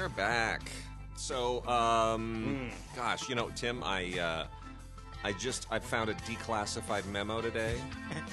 [0.00, 0.62] are back.
[1.14, 4.46] So, um, gosh, you know, Tim, I, uh,
[5.22, 7.78] I just I found a declassified memo today.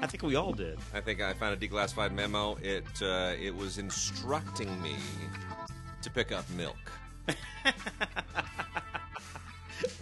[0.00, 0.78] I think we all did.
[0.94, 2.56] I think I found a declassified memo.
[2.62, 4.96] It uh, it was instructing me
[6.00, 6.76] to pick up milk.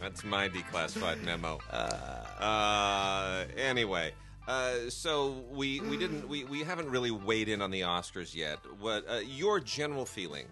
[0.01, 1.59] That's my declassified memo.
[1.71, 4.15] Uh, Uh, anyway,
[4.49, 8.59] uh, so we we didn't we, we haven't really weighed in on the Oscars yet.
[8.79, 10.47] What uh, your general feeling?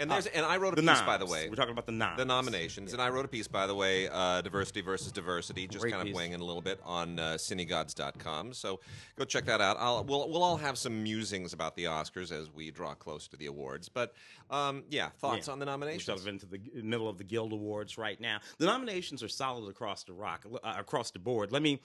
[0.00, 1.48] And there's and I wrote a The piece by the way.
[1.48, 2.18] We're talking about the noms.
[2.18, 5.82] The nominations, and I wrote a piece, by the way, uh, diversity versus diversity, just
[5.82, 6.14] Great kind of piece.
[6.16, 8.52] weighing in a little bit on uh, cinegods.com.
[8.52, 8.80] So
[9.16, 9.76] go check that out.
[9.78, 13.36] I'll, we'll we'll all have some musings about the Oscars as we draw close to
[13.36, 13.88] the awards.
[13.88, 14.14] But
[14.50, 15.52] um, yeah, thoughts Yeah.
[15.54, 16.06] on the nominations?
[16.08, 16.42] We're nominations?
[16.42, 18.38] sort of into the middle of the Guild Awards right now.
[18.58, 21.52] The nominations are solid across the rock, uh, across the board.
[21.52, 21.80] Let me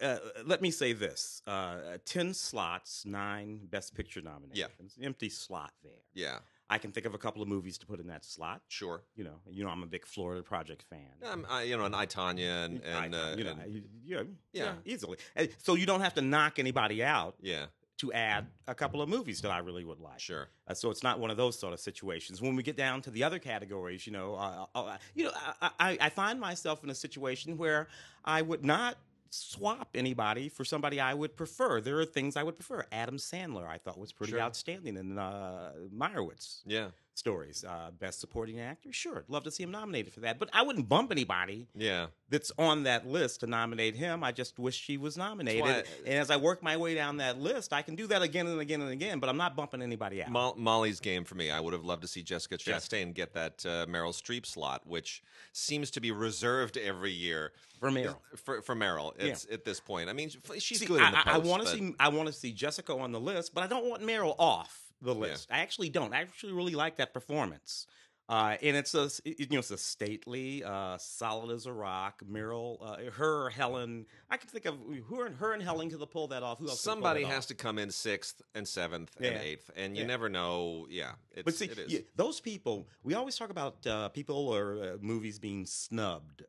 [0.00, 5.06] uh, let me say this: uh, ten slots, nine Best Picture nominations, Yeah.
[5.06, 5.92] empty slot there.
[6.14, 6.38] Yeah,
[6.72, 8.62] I can think of a couple of movies to put in that slot.
[8.68, 9.02] sure.
[9.14, 11.12] You know, you know, I'm a big Florida Project fan.
[11.30, 13.84] Um, I, you know, and I Tanya and and, I- uh, you know, and- you-
[14.04, 14.74] you- yeah, Yeah.
[14.86, 15.18] easily.
[15.36, 17.66] And So you don't have to knock anybody out yeah,
[17.98, 20.18] to add a couple of movies that I really would like.
[20.20, 20.48] sure.
[20.66, 22.40] Uh, so it's not one of those sort of situations.
[22.40, 25.70] When we get down to the other categories, you know, uh, uh, you know, I,
[25.78, 27.88] I, I find myself in a situation where
[28.24, 28.96] I would not
[29.34, 31.80] swap anybody for somebody I would prefer.
[31.80, 32.84] There are things I would prefer.
[32.92, 34.40] Adam Sandler, I thought was pretty Sure.
[34.40, 37.64] outstanding in uh, Meyerowitz Yeah, stories.
[37.66, 40.38] Uh, Best Supporting Actor, sure, I'd love to see him nominated for that.
[40.38, 42.06] But I wouldn't bump anybody yeah.
[42.28, 44.24] that's on that list to nominate him.
[44.24, 45.62] I just wish she was nominated.
[45.62, 48.46] why- and as I work my way down that list, I can do that again
[48.46, 49.18] and again and again.
[49.18, 50.30] But I'm not bumping anybody out.
[50.30, 51.50] Mo- Molly's game for me.
[51.50, 55.22] I would have loved to see Jessica Chastain get that uh, Meryl Streep slot, which
[55.52, 58.16] seems to be reserved every year For Meryl.
[58.36, 60.08] For, for Meryl, it's at this point.
[60.08, 61.94] I mean, she's See, good I, I want to see.
[62.00, 65.14] I want to see Jessica on the list, but I don't want Meryl off the
[65.14, 65.48] list.
[65.50, 66.14] I actually don't.
[66.14, 67.86] I actually really like that performance.
[68.28, 72.22] Uh, and it's a you know it's a stately, uh, solid as a rock.
[72.30, 74.06] Meryl, uh, her, Helen.
[74.30, 74.76] I can think of
[75.06, 76.58] who and her and Helen could pull that off.
[76.58, 76.80] Who else?
[76.80, 77.46] Somebody has off?
[77.48, 80.06] to come in sixth and seventh and eighth, and you Yeah.
[80.08, 80.86] never know.
[80.88, 81.92] Yeah, it's, But see, it is.
[81.92, 82.88] yeah, those people.
[83.02, 86.44] We always talk about uh, people or uh, movies being snubbed.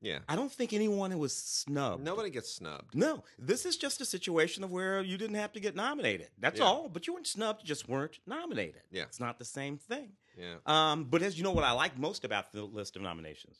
[0.00, 2.02] Yeah, I don't think anyone was snubbed.
[2.04, 2.94] nobody gets snubbed.
[2.94, 6.28] No, this is just a situation of where you didn't have to get nominated.
[6.38, 6.66] That's Yeah.
[6.66, 6.88] all.
[6.88, 8.82] But you weren't snubbed; you just weren't nominated.
[8.90, 9.02] Yeah.
[9.04, 10.12] it's not the same thing.
[10.36, 13.56] Yeah, Um, but as you know, what I like most about the list of nominations,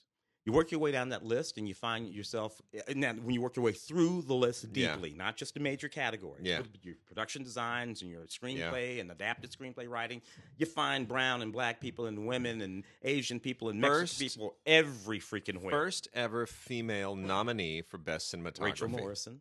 [0.49, 2.59] you work your way down that list, and you find yourself.
[2.73, 4.95] Eh, and then when you work your way through the list Yeah.
[4.95, 6.63] deeply, not just the major categories, Yeah.
[6.63, 10.23] but your production designs and your screenplay and adapted screenplay writing,
[10.57, 15.21] you find brown and black people and women and Asian people and Mexican people every
[15.21, 15.71] freaking where.
[15.71, 18.61] first ever female nominee for best cinematography.
[18.63, 19.41] Rachel Morrison.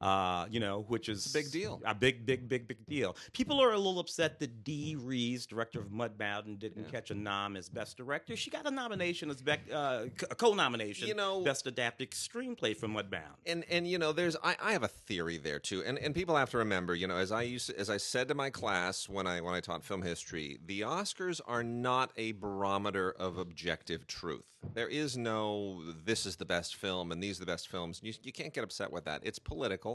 [0.00, 1.80] Uh, you know, which is a big deal.
[1.84, 3.14] A big, big, big, big deal.
[3.34, 6.90] People are a little upset that Dee Rees, director of Mudbound, didn't Yeah.
[6.90, 8.34] catch a nom as best director.
[8.34, 11.06] She got a nomination as bec- uh, a co-nomination.
[11.06, 13.34] You know- best adapted screenplay for Mudbound.
[13.46, 16.36] and and you know there's I, I have a theory there too and and people
[16.36, 19.26] have to remember you know as i used as i said to my class when
[19.26, 24.46] i when i taught film history the oscars are not a barometer of objective truth
[24.74, 28.12] there is no this is the best film and these are the best films you,
[28.22, 29.89] you can't get upset with that it's political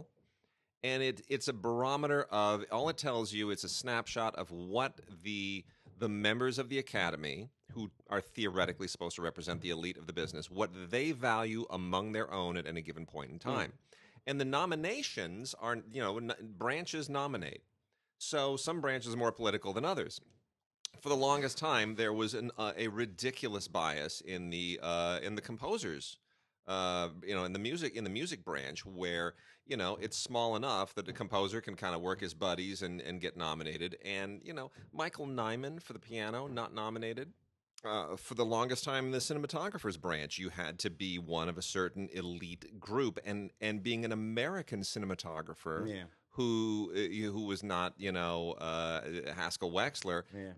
[0.86, 5.00] and it it's a barometer of all it tells you it's a snapshot of what
[5.24, 5.66] the
[5.98, 10.14] the members of the academy who are theoretically supposed to represent the elite of the
[10.14, 13.74] business what they value among their own at any given point in time.
[14.28, 17.64] And the nominations are you know n- branches nominate.
[18.18, 20.22] So some branches are more political than others.
[21.02, 25.36] For the longest time there was an, uh, a ridiculous bias in the uh, in
[25.36, 26.18] the composers
[26.68, 29.34] uh, you know in the music in the music branch where
[29.66, 33.02] you know it's small enough that the composer can kind of work his buddies and,
[33.02, 33.98] and get nominated.
[34.04, 37.34] And you know michael nyman for the piano not nominated.
[37.84, 41.56] Uh, for the longest time in the cinematographer's branch, you had to be one of
[41.56, 46.04] a certain elite group, and and being an American cinematographer Yeah.
[46.36, 49.02] Who uh, who was not you know uh,
[49.36, 50.52] Haskell Wexler Yeah.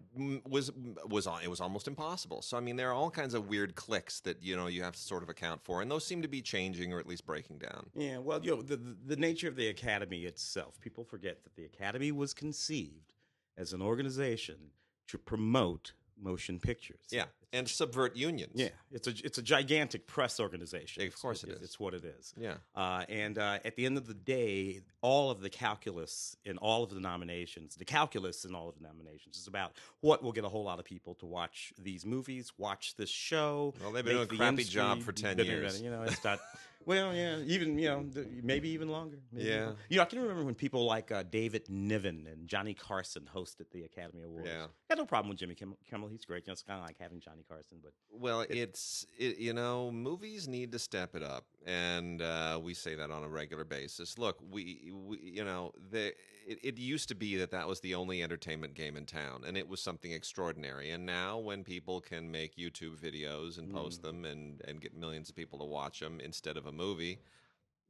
[0.46, 0.72] was
[1.06, 2.42] was it was almost impossible.
[2.42, 4.94] So I mean, there are all kinds of weird clicks that you know you have
[4.96, 7.60] to sort of account for, and those seem to be changing or at least breaking
[7.60, 7.90] down.
[7.96, 10.80] Yeah, well, you know, the the nature of the academy itself.
[10.82, 13.14] People forget that the academy was conceived
[13.58, 14.72] as an organization
[15.08, 17.00] to promote motion pictures.
[17.12, 17.26] Yeah.
[17.54, 18.54] and subvert unions.
[18.56, 21.06] Yeah, it's a it's a gigantic press organization.
[21.08, 21.62] Of course it it's.
[21.62, 22.34] It's what it is.
[22.38, 22.56] Yeah.
[22.76, 26.84] Uh, and uh, at the end of the day, all of the calculus in all
[26.84, 30.44] of the nominations, the calculus in all of the nominations, is about what will get
[30.44, 33.74] a whole lot of people to watch these movies, watch this show.
[33.82, 35.82] Well, they've been doing a crappy industry job for 10 years.
[35.82, 36.40] You know, it's not.
[36.88, 39.18] Well, yeah, even you know, th- maybe even longer.
[39.30, 39.64] Maybe Yeah.
[39.64, 43.28] even- you know, I can remember when people like uh, David Niven and Johnny Carson
[43.36, 44.48] hosted the Academy Awards.
[44.48, 44.68] Yeah.
[44.88, 45.78] got no problem with Jimmy Kimmel.
[45.90, 46.08] Kimmel.
[46.08, 46.46] He's great.
[46.46, 49.92] You know, it's kind of like having Johnny Carson, but Well, it's it, you know
[49.92, 54.18] movies need to step it up, and uh, we say that on a regular basis.
[54.18, 56.14] Look, we, we you know the
[56.48, 59.58] it, it used to be that that was the only entertainment game in town, and
[59.58, 60.92] it was something extraordinary.
[60.92, 65.28] And now, when people can make YouTube videos and post them and and get millions
[65.30, 67.20] of people to watch them instead of a movie,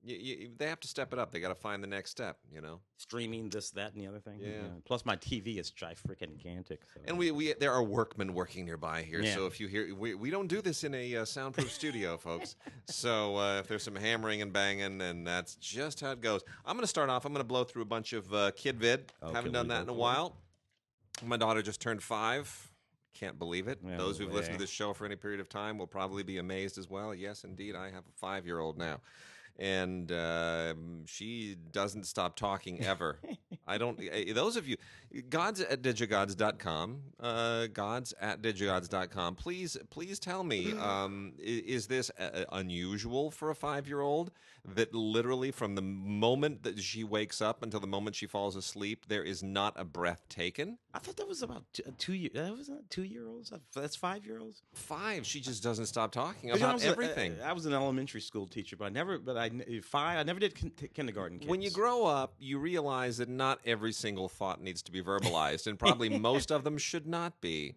[0.04, 1.32] y y they have to step it up.
[1.32, 2.80] They got to find the next step, you know.
[2.98, 4.40] streaming this, that, and the other thing.
[4.42, 4.70] Yeah.
[4.86, 6.82] Plus, my TV is gi freaking gigantic.
[6.94, 7.02] So.
[7.08, 9.36] And we, we there are workmen working nearby here, Yeah.
[9.36, 12.56] so if you hear we, we don't do this in a uh, soundproof studio, folks.
[12.86, 16.42] So uh, if there's some hammering and banging, then that's just how it goes.
[16.66, 17.26] I'm going to start off.
[17.26, 19.12] I'm going to blow through a bunch of uh, kid vid.
[19.22, 20.38] Oh, Haven't done that in a while.
[21.26, 22.72] My daughter just turned five.
[23.20, 23.80] Can't believe it.
[23.98, 26.78] Those who've listened to this show for any period of time will probably be amazed
[26.78, 27.16] as well.
[27.16, 29.00] Yes, indeed, I have a five year old now.
[29.60, 33.18] And um she doesn't stop talking ever.
[33.68, 34.00] I don't.
[34.00, 34.78] eh, Those of you,
[35.30, 39.36] gods at digigods.com, uh, gods at digigods.com.
[39.36, 44.32] Please, please tell me, um, is this uh, unusual for a five year old
[44.76, 49.06] that literally from the moment that she wakes up until the moment she falls asleep,
[49.08, 50.78] there is not a breath taken?
[50.94, 52.34] I thought that was about two, uh, two years.
[52.34, 53.54] That was not two year olds.
[53.74, 54.62] That's five year olds.
[54.74, 57.36] Five, she just doesn't stop talking Because I about was everything.
[57.44, 59.18] I was an elementary school teacher, but I never.
[59.18, 60.20] But I five.
[60.20, 61.40] I never did kin- kindergarten.
[61.40, 61.50] Kids.
[61.50, 65.68] When you grow up, you realize that not every single thought needs to be verbalized,
[65.68, 67.76] and probably most of them should not be.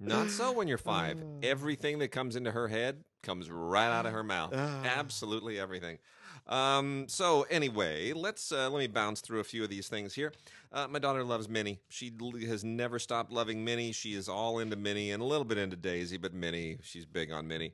[0.00, 1.22] Not so when you're five.
[1.42, 4.52] Everything that comes into her head comes right out of her mouth.
[4.54, 4.82] Ah.
[4.84, 5.98] Absolutely everything.
[6.46, 10.32] Um, so anyway, let's uh, let me bounce through a few of these things here.
[10.72, 11.80] Uh, my daughter loves Minnie.
[11.88, 12.12] She
[12.46, 13.92] has never stopped loving Minnie.
[13.92, 17.30] She is all into Minnie and a little bit into Daisy, but Minnie, she's big
[17.30, 17.72] on Minnie.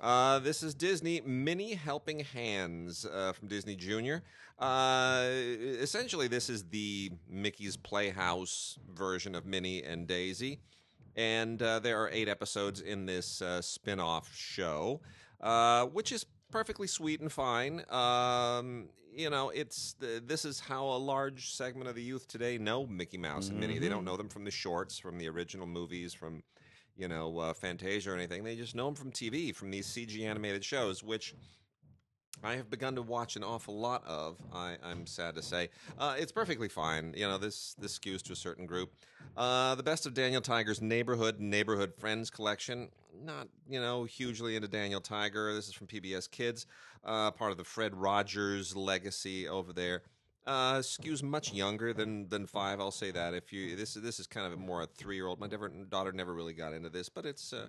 [0.00, 4.22] Uh, this is Disney Minnie Helping Hands uh, from Disney Junior.
[4.58, 10.60] Uh, essentially, this is the Mickey's Playhouse version of Minnie and Daisy.
[11.16, 15.00] And uh, there are eight episodes in this uh, spin off show,
[15.40, 17.84] uh, which is perfectly sweet and fine.
[17.90, 22.58] Um, you know, it's th- this is how a large segment of the youth today
[22.58, 23.78] know Mickey Mouse and Minnie.
[23.78, 26.42] They don't know them from the shorts, from the original movies, from
[26.96, 28.44] you know uh, Fantasia or anything.
[28.44, 31.34] They just know them from TV, from these CG animated shows, which
[32.42, 34.38] I have begun to watch an awful lot of.
[34.52, 37.14] I, I'm sad to say, uh, it's perfectly fine.
[37.16, 38.92] You know, this this skews to a certain group.
[39.36, 42.88] Uh, the best of Daniel Tiger's Neighborhood Neighborhood Friends collection.
[43.22, 45.52] Not you know hugely into Daniel Tiger.
[45.54, 46.66] This is from PBS Kids,
[47.04, 50.02] uh, part of the Fred Rogers legacy over there.
[50.46, 52.80] Uh, skews much younger than than five.
[52.80, 53.34] I'll say that.
[53.34, 55.40] If you this this is kind of more a three year old.
[55.40, 57.66] My daughter never really got into this, but it's uh,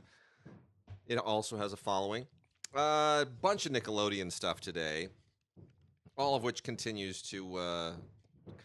[1.07, 2.25] it also has a following.
[2.73, 5.09] A bunch of Nickelodeon stuff today,
[6.17, 7.93] all of which continues to uh,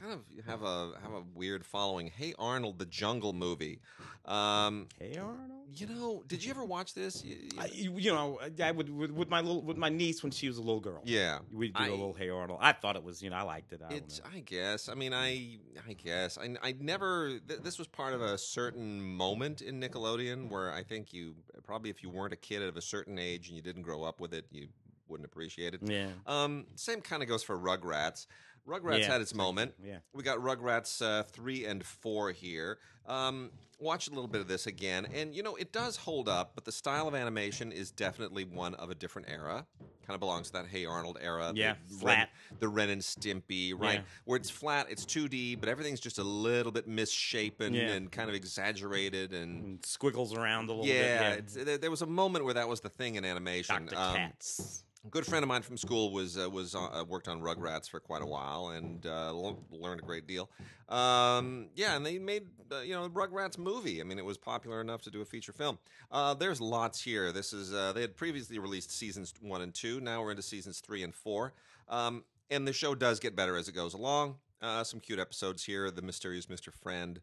[0.01, 2.09] kind of have a have a weird following.
[2.09, 3.81] Hey Arnold, the Jungle movie.
[4.25, 5.69] Um, Hey Arnold.
[5.75, 7.25] you know, did you ever watch this?
[7.25, 10.33] You- you- I, you know, I would with, with my little with my niece when
[10.33, 11.01] she was a little girl.
[11.05, 12.59] yeah, we'd do I- a little Hey Arnold.
[12.63, 13.81] I thought it was, you know, I liked it.
[13.89, 14.01] I know.
[14.35, 14.89] I guess.
[14.89, 16.39] I mean, I, I guess.
[16.39, 17.39] I, I never.
[17.47, 21.91] Th- this was part of a certain moment in Nickelodeon where I think you probably,
[21.91, 24.35] if you weren't a kid of a certain age and you didn't grow up with
[24.35, 24.69] it, you
[25.09, 25.81] wouldn't appreciate it.
[25.85, 26.09] Yeah.
[26.27, 28.27] Um, same kind of goes for Rugrats.
[28.67, 29.75] Rugrats Yeah, had its moment.
[29.85, 29.99] Yeah.
[30.13, 32.79] We got Rugrats uh, three and four here.
[33.07, 36.53] Um, watch a little bit of this again, and you know it does hold up,
[36.57, 39.65] but the style of animation is definitely one of a different era.
[40.05, 41.53] Kind of belongs to that Hey Arnold era.
[41.53, 42.29] the Yeah, Ren- flat.
[42.61, 43.97] the Ren and Stimpy, right?
[44.01, 44.01] Yeah.
[44.25, 47.93] Where it's flat, it's 2D, but everything's just a little bit misshapen Yeah.
[47.93, 49.65] and kind of exaggerated and.
[49.65, 51.39] And squiggles around a little Yeah, bit.
[51.41, 53.87] it's, there, there was a moment where that was the thing in animation.
[53.87, 53.97] Dr.
[53.99, 54.85] Um, Katz.
[55.11, 58.23] Good friend of mine from school was uh, was uh, worked on Rugrats for quite
[58.23, 59.33] a while and uh,
[59.71, 60.51] learned a great deal.
[60.89, 64.01] Um, yeah, and they made uh, you know Rugrats movie.
[64.01, 65.79] I mean, it was popular enough to do a feature film.
[66.11, 67.33] Uh, there's lots here.
[67.33, 70.01] This is uh, they had previously released seasons one and two.
[70.01, 71.53] Now we're into seasons three and four.
[71.89, 74.37] Um, and the show does get better as it goes along.
[74.83, 75.91] Some cute episodes here.
[75.93, 76.73] The Mysterious Mr.
[76.73, 77.21] Friend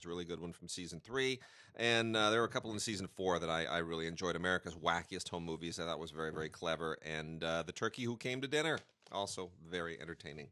[0.00, 1.40] was a really good one from season three.
[1.76, 4.34] And uh, there were a couple in season four that I, I really enjoyed.
[4.34, 5.78] America's Wackiest Home Movies.
[5.78, 6.98] I thought was very, very clever.
[7.04, 8.78] And uh, The Turkey Who Came to Dinner.
[9.12, 10.48] Also very entertaining.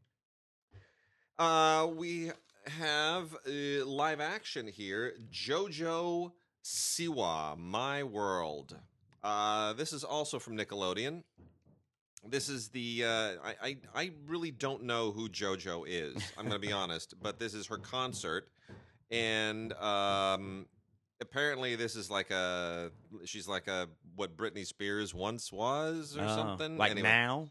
[1.38, 2.32] Uh, we
[2.66, 8.76] have uh, live action here JoJo Siwa, My World.
[9.22, 11.22] Uh, this is also from Nickelodeon.
[12.26, 16.16] This is the uh, I, I I really don't know who JoJo is.
[16.36, 18.48] I'm going to be honest, but this is her concert,
[19.10, 20.66] and um,
[21.20, 22.90] apparently this is like a
[23.24, 26.76] she's like a what Britney Spears once was or Oh, something.
[26.76, 27.08] Like Anyway.
[27.08, 27.50] now?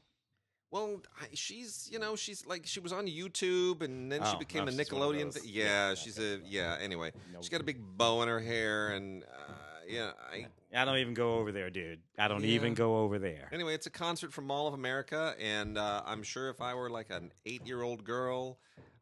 [0.70, 4.40] Well, I, she's you know she's like she was on YouTube and then she Oh,
[4.40, 5.34] became a oh, she's one of Nickelodeon.
[5.34, 6.78] Th- Yeah, yeah, she's a yeah.
[6.82, 7.40] Anyway, No.
[7.40, 9.54] she's got a big bow in her hair and uh,
[9.88, 10.12] yeah.
[10.32, 12.00] I I don't even go over there, dude.
[12.20, 12.50] I don't Yeah.
[12.56, 13.48] even go over there.
[13.54, 16.90] anyway, it's a concert from Mall of America, and uh, I'm sure if I were
[16.90, 18.60] like an eight year old girl,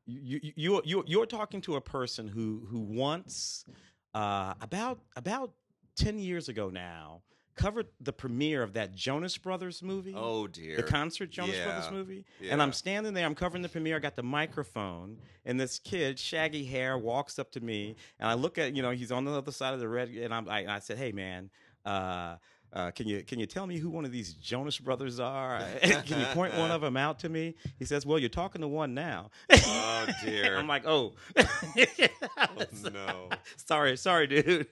[0.07, 3.65] You you you you you're talking to a person who who once
[4.13, 5.51] uh, about about
[5.95, 7.21] ten years ago now
[7.55, 10.13] covered the premiere of that Jonas Brothers movie.
[10.15, 11.97] oh dear, The concert Jonas Brothers Yeah.
[11.97, 13.25] movie, and I'm standing there.
[13.25, 13.95] I'm covering the premiere.
[13.95, 18.33] I got the microphone, and this kid, shaggy hair, walks up to me, and I
[18.33, 20.75] look at you know he's on the other side of the red, and I'm, I,
[20.75, 21.49] I said, "Hey man,
[21.85, 22.35] uh,
[22.75, 25.59] uh, can you can you tell me who one of these Jonas Brothers are?
[25.81, 28.67] can you point one of them out to me?" He says, "Well, you're talking to
[28.67, 30.57] one now." Oh dear.
[30.59, 33.29] I'm like, "Oh, Oh, no.
[33.57, 34.67] sorry, sorry, dude."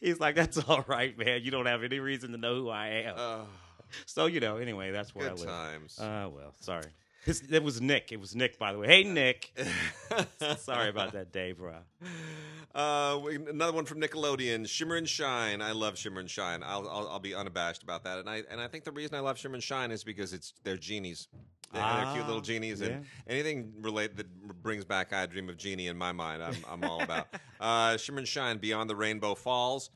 [0.00, 1.40] He's like, "That's all right, man.
[1.42, 3.46] You don't have any reason to know who I am."
[4.04, 5.46] So you know, anyway, that's where I live.
[5.46, 5.98] times.
[5.98, 6.84] Uh, well, sorry.
[7.26, 8.12] His, it was Nick.
[8.12, 8.86] It was Nick, by the way.
[8.86, 9.52] Hey, Nick.
[10.58, 11.74] sorry about that day, bro.
[12.72, 15.60] Uh, another one from Nickelodeon, Shimmer and Shine.
[15.60, 16.62] I love Shimmer and Shine.
[16.62, 18.20] I'll, I'll I'll be unabashed about that.
[18.20, 20.54] And I and I think the reason I love Shimmer and Shine is because it's
[20.62, 21.26] they're genies.
[21.72, 22.86] They're, they're cute little Ah, genies, yeah.
[22.86, 26.84] and anything related that brings back I Dream of Jeannie in my mind, I'm I'm
[26.84, 27.26] all about.
[27.60, 29.90] uh, Shimmer and Shine, Beyond the Rainbow Falls.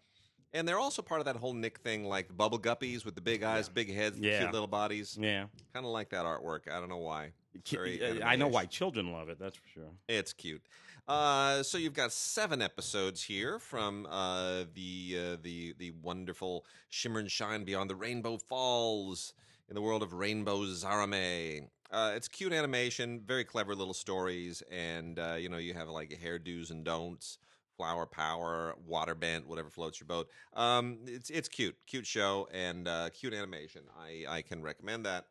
[0.52, 3.42] And they're also part of that whole Nick thing, like bubble guppies with the big
[3.44, 4.40] eyes, big heads, and Yeah.
[4.40, 5.16] cute little bodies.
[5.20, 5.46] Yeah.
[5.72, 6.68] Kind of like that artwork.
[6.70, 7.32] I don't know why.
[7.54, 8.52] It's very uh, I know anime-ish.
[8.54, 9.90] why children love it, that's for sure.
[10.08, 10.62] It's cute.
[11.08, 17.18] Uh, so you've got seven episodes here from uh, the uh, the the wonderful Shimmer
[17.20, 19.34] and Shine Beyond the Rainbow Falls
[19.68, 21.68] in the world of Rainbow Zahramay.
[21.90, 26.16] Uh, it's cute animation, very clever little stories, and uh, you know you have like
[26.22, 27.38] hairdos and don'ts,
[27.80, 30.28] flower power, water bent, whatever floats your boat.
[30.52, 33.84] Um, it's it's cute, cute show and uh, cute animation.
[33.98, 35.24] I I can recommend that.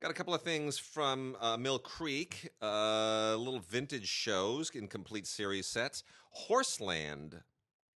[0.00, 5.26] Got a couple of things from uh, Mill Creek, uh, little vintage shows in complete
[5.26, 7.40] series sets, Horseland,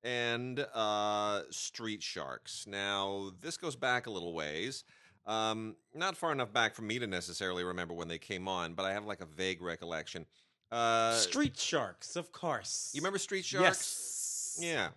[0.06, 2.66] and uh, Street Sharks.
[2.66, 4.86] Now, this goes back a little ways.
[5.26, 8.86] Um, not far enough back for me to necessarily remember when they came on, but
[8.86, 10.26] I have like a vague recollection.
[10.74, 12.92] Uh, Street Sharks, of course.
[12.94, 14.58] you remember Street Sharks?
[14.60, 14.60] Yes.
[14.62, 14.88] Yeah.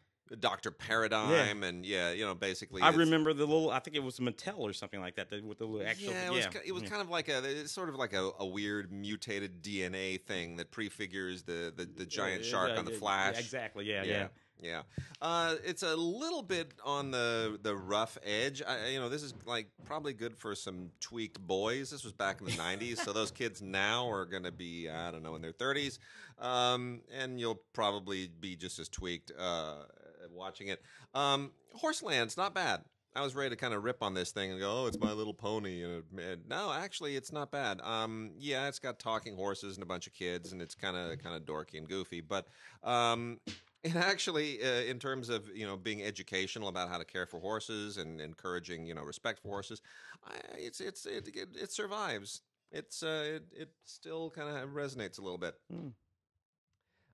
[0.40, 2.82] Doctor Paradigm, and yeah, you know, basically.
[2.82, 3.70] I remember the little.
[3.70, 5.30] I think it was Mattel or something like that.
[5.30, 6.10] the- With the little actual.
[6.14, 6.60] yeah, it was, yeah.
[6.66, 6.88] it was yeah.
[6.88, 10.72] kind of like a it's sort of like a, a weird mutated DNA thing that
[10.72, 13.38] prefigures the the, the giant Yeah, shark yeah, on the yeah, Flash.
[13.38, 13.84] Exactly.
[13.84, 14.02] Yeah.
[14.02, 14.26] yeah,
[14.62, 14.82] Yeah.
[15.20, 18.62] Uh, it's a little bit on the the rough edge.
[18.66, 21.90] I, you know, this is like probably good for some tweaked boys.
[21.90, 25.10] This was back in the '90s, so those kids now are going to be I
[25.10, 25.98] don't know in their 30s,
[26.38, 29.84] um, and you'll probably be just as tweaked uh,
[30.32, 30.82] watching it.
[31.14, 32.82] Um, Horseland's not bad.
[33.16, 35.12] I was ready to kind of rip on this thing and go, "Oh, it's My
[35.12, 37.80] Little Pony." And and no, actually, it's not bad.
[37.80, 41.18] Um, yeah, it's got talking horses and a bunch of kids, and it's kind of
[41.22, 42.20] kind of dorky and goofy.
[42.20, 42.46] But
[42.84, 43.40] um,
[43.86, 47.40] it actually, uh, in terms of you know being educational about how to care for
[47.40, 49.80] horses and encouraging you know respect for horses,
[50.24, 52.42] I, it's it's it, it, it survives.
[52.72, 55.54] It's uh, it, it still kind of resonates a little bit.
[55.70, 55.88] Hmm.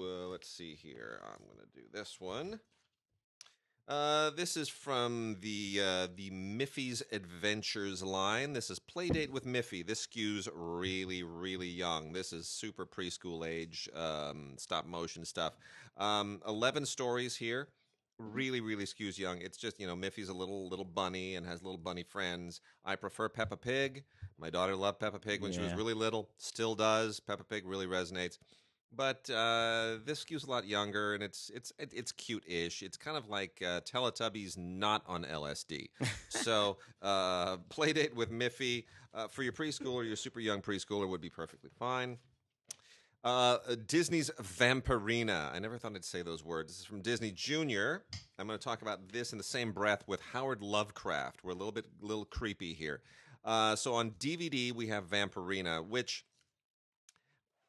[0.00, 1.20] uh, let's see here.
[1.22, 2.60] I'm gonna do this one.
[3.90, 8.52] Uh, this is from the uh, the Miffy's Adventures line.
[8.52, 9.84] This is Playdate with Miffy.
[9.84, 12.12] This skews really, really young.
[12.12, 15.54] This is super preschool age um, stop motion stuff.
[15.96, 17.66] Um, Eleven stories here.
[18.20, 19.40] Really, really skews young.
[19.40, 22.60] It's just you know Miffy's a little little bunny and has little bunny friends.
[22.84, 24.04] I prefer Peppa Pig.
[24.38, 25.76] My daughter loved Peppa Pig when she was Yeah.
[25.76, 26.30] really little.
[26.36, 27.18] Still does.
[27.18, 28.38] Peppa Pig really resonates
[28.94, 32.82] but uh, this skews a lot younger, and it's it's it, it's cute-ish.
[32.82, 35.88] It's kind of like uh, Teletubbies not on LSD.
[36.28, 41.30] so, uh, Playdate with Miffy uh, for your preschooler, your super young preschooler would be
[41.30, 42.18] perfectly fine.
[43.22, 45.52] Uh, Disney's Vampirina.
[45.52, 46.72] I never thought I'd say those words.
[46.72, 48.04] This is from Disney Junior.
[48.38, 51.44] I'm going to talk about this in the same breath with Howard Lovecraft.
[51.44, 53.02] We're a little bit, little creepy here.
[53.44, 56.24] Uh, so on DVD we have Vampirina, which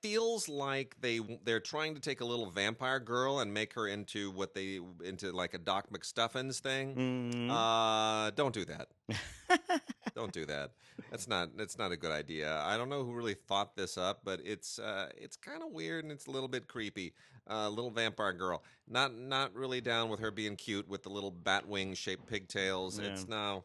[0.02, 4.32] feels like they they're trying to take a little vampire girl and make her into
[4.32, 6.96] what they into like a Doc McStuffins thing.
[6.96, 7.50] Mhm.
[7.52, 8.88] Uh, don't do that.
[10.16, 10.72] don't do that.
[11.10, 12.62] That's not that's not a good idea.
[12.62, 16.04] I don't know who really thought this up, but it's uh, it's kind of weird
[16.04, 17.14] and it's a little bit creepy.
[17.50, 21.32] Uh, little vampire girl, not not really down with her being cute with the little
[21.32, 23.00] bat wing shaped pigtails.
[23.00, 23.08] Yeah.
[23.08, 23.64] It's no,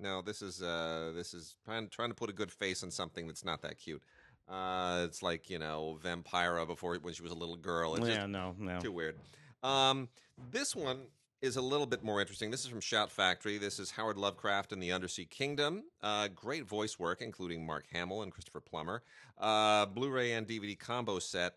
[0.00, 0.22] no.
[0.22, 3.44] This is uh, this is trying trying to put a good face on something that's
[3.44, 4.02] not that cute.
[4.48, 7.94] Uh, it's like you know Vampira before when she was a little girl.
[7.94, 8.80] It's just yeah, no, no.
[8.80, 9.16] too weird.
[9.62, 10.08] Um,
[10.50, 11.02] this one
[11.40, 12.50] is a little bit more interesting.
[12.50, 13.58] This is from Shout Factory.
[13.58, 15.82] This is Howard Lovecraft and the Undersea Kingdom.
[16.00, 19.02] Uh, great voice work, including Mark Hamill and Christopher Plummer.
[19.38, 21.54] Uh, Blu-ray and DVD combo set.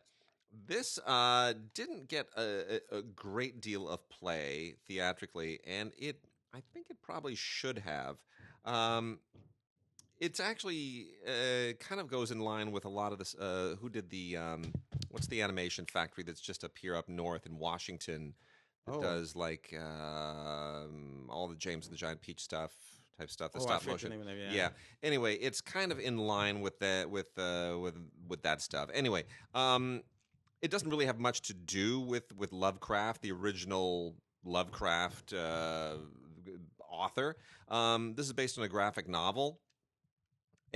[0.67, 6.17] This uh, didn't get a, a, a great deal of play theatrically, and it
[6.53, 8.17] I think it probably should have.
[8.63, 9.19] Um,
[10.19, 13.35] it's actually uh, kind of goes in line with a lot of this.
[13.35, 14.73] Uh, who did the um,
[15.09, 18.33] what's the animation factory that's just up here up north in Washington
[18.87, 19.01] that Oh.
[19.01, 22.71] does like um, all the James and the Giant Peach stuff
[23.17, 24.09] type stuff, the Oh, stop the motion.
[24.25, 24.51] that, yeah.
[24.51, 24.69] yeah.
[25.01, 27.95] Anyway, it's kind of in line with that with uh, with
[28.27, 28.89] with that stuff.
[28.93, 30.01] Anyway, um,
[30.61, 35.95] it doesn't really have much to do with with Lovecraft, the original Lovecraft uh,
[36.89, 37.35] author.
[37.69, 39.59] Um, this is based on a graphic novel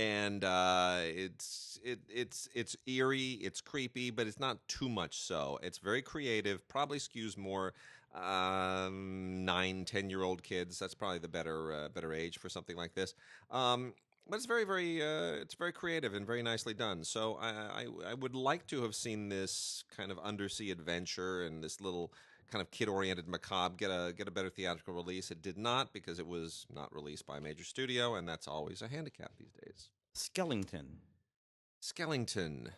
[0.00, 5.58] and uh, it's it it's it's eerie, it's creepy, but it's not too much so.
[5.62, 6.66] It's very creative.
[6.68, 7.74] Probably skews more
[8.14, 10.78] um, nine, ten year old kids.
[10.78, 13.14] That's probably the better uh, better age for something like this.
[13.50, 13.92] Um,
[14.26, 17.04] but it's very very uh, it's very creative and very nicely done.
[17.04, 21.62] So I, I I would like to have seen this kind of undersea adventure and
[21.62, 22.10] this little
[22.50, 25.30] kind of kid oriented macabre get a get a better theatrical release.
[25.30, 28.82] It did not because it was not released by a major studio, and that's always
[28.82, 29.88] a handicap these days.
[30.14, 30.86] Skellington.
[31.82, 32.68] Skellington.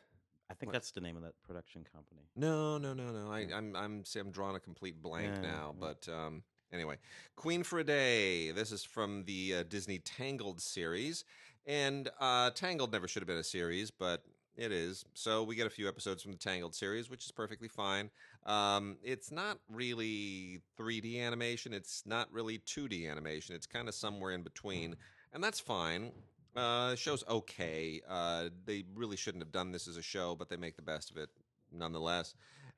[0.50, 0.72] I think What?
[0.74, 2.28] that's the name of that production company.
[2.36, 3.30] No, no, no, no.
[3.32, 5.74] I, I'm I'm see, I'm drawing a complete blank Yeah, now.
[5.74, 5.80] yeah.
[5.80, 6.98] But um, anyway,
[7.36, 8.50] Queen for a Day.
[8.50, 11.24] This is from the uh, Disney Tangled series,
[11.66, 14.24] and uh, Tangled never should have been a series, but
[14.56, 15.04] it is.
[15.14, 18.10] So we get a few episodes from the Tangled series, which is perfectly fine.
[18.44, 21.72] Um, it's not really 3D animation.
[21.72, 23.54] It's not really 2D animation.
[23.54, 24.96] It's kind of somewhere in between,
[25.32, 26.12] and that's fine.
[26.54, 28.02] Uh, show's okay.
[28.08, 31.10] Uh, they really shouldn't have done this as a show, but they make the best
[31.10, 31.30] of it
[31.72, 32.34] nonetheless.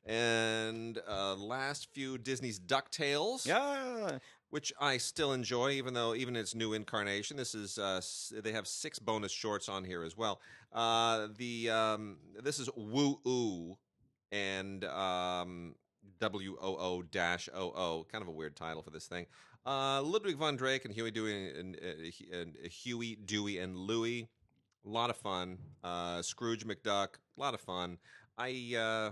[0.06, 4.18] And uh, last few Disney's Ducktales, Yeah.
[4.54, 7.36] Which I still enjoy, even though even its new incarnation.
[7.36, 8.00] This is uh,
[8.40, 10.40] they have six bonus shorts on here as well.
[10.72, 13.74] Uh, the um, this is Woo Oo
[14.30, 15.74] and um,
[16.20, 19.26] W O O dash O O, kind of a weird title for this thing.
[19.66, 24.28] Uh, Ludwig von Drake and Huey Dewey and, uh, and Huey Dewey and Louie,
[24.86, 25.58] a lot of fun.
[25.82, 27.98] Uh, Scrooge McDuck, a lot of fun.
[28.38, 29.10] I uh,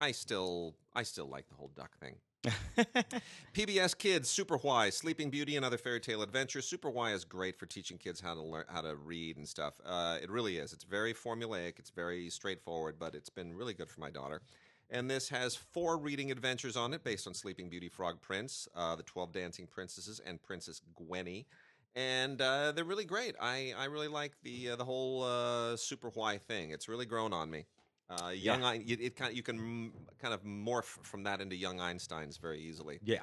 [0.00, 2.18] I still I still like the whole duck thing.
[3.54, 6.66] PBS Kids, Super Why, Sleeping Beauty, and other fairy tale adventures.
[6.66, 9.74] Super Why is great for teaching kids how to learn how to read and stuff.
[9.84, 10.72] Uh, it really is.
[10.72, 11.78] It's very formulaic.
[11.78, 14.42] It's very straightforward, but it's been really good for my daughter.
[14.90, 18.96] And this has four reading adventures on it, based on Sleeping Beauty, Frog Prince, uh,
[18.96, 21.46] the Twelve Dancing Princesses, and Princess Gwenny.
[21.94, 23.36] And uh, they're really great.
[23.40, 26.70] I, I really like the uh, the whole uh, Super Why thing.
[26.70, 27.66] It's really grown on me.
[28.20, 28.66] Uh, young, Yeah.
[28.68, 32.60] Ein- it, it kind you can kind of morph from that into young Einsteins very
[32.60, 32.98] easily.
[33.02, 33.20] yeah.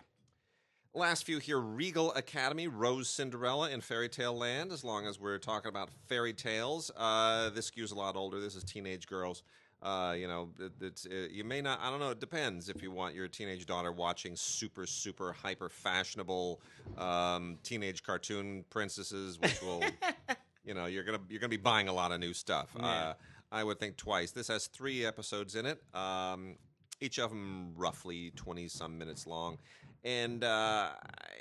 [0.96, 5.38] Last few here Regal Academy, Rose Cinderella, and Fairy Tale Land, as long as we're
[5.38, 6.90] talking about fairy tales.
[6.98, 8.40] Uh, this skews a lot older.
[8.42, 9.44] This is teenage girls.
[9.84, 11.80] Uh, you know, it, it's uh you may not.
[11.80, 12.10] I don't know.
[12.10, 16.60] It depends if you want your teenage daughter watching super, super hyper fashionable
[16.98, 19.84] um, teenage cartoon princesses, which will,
[20.66, 22.72] you know, you're gonna you're gonna be buying a lot of new stuff.
[22.76, 22.86] Yeah.
[22.86, 23.14] Uh,
[23.52, 24.32] I would think twice.
[24.32, 25.82] This has three episodes in it.
[25.94, 26.56] Um,
[27.02, 29.58] each of them roughly 20 some minutes long.
[30.04, 30.90] And uh,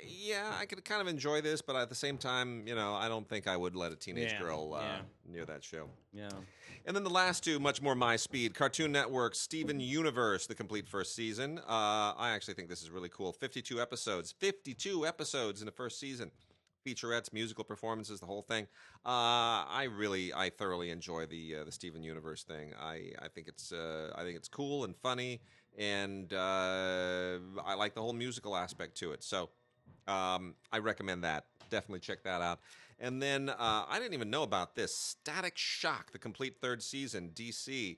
[0.05, 3.07] yeah, I could kind of enjoy this, but at the same time, you know, I
[3.07, 4.97] don't think I would let a teenage Yeah, girl uh, yeah.
[5.31, 5.87] near that show.
[6.13, 6.29] Yeah.
[6.85, 8.55] And then the last two, much more my speed.
[8.55, 11.59] Cartoon Network, Steven Universe, the complete first season.
[11.59, 13.31] Uh, I actually think this is really cool.
[13.31, 14.33] 52 episodes.
[14.39, 16.31] 52 episodes in the first season.
[16.85, 18.65] Featurettes, musical performances, the whole thing.
[19.05, 22.73] Uh, I really, I thoroughly enjoy the uh, the Steven Universe thing.
[22.79, 25.41] I, I think it's uh, I think it's cool and funny,
[25.77, 29.23] and uh, I like the whole musical aspect to it.
[29.23, 29.49] So
[30.07, 31.45] um, I recommend that.
[31.69, 32.59] Definitely check that out.
[32.99, 37.31] And then uh, I didn't even know about this Static Shock, the complete third season,
[37.33, 37.97] DC.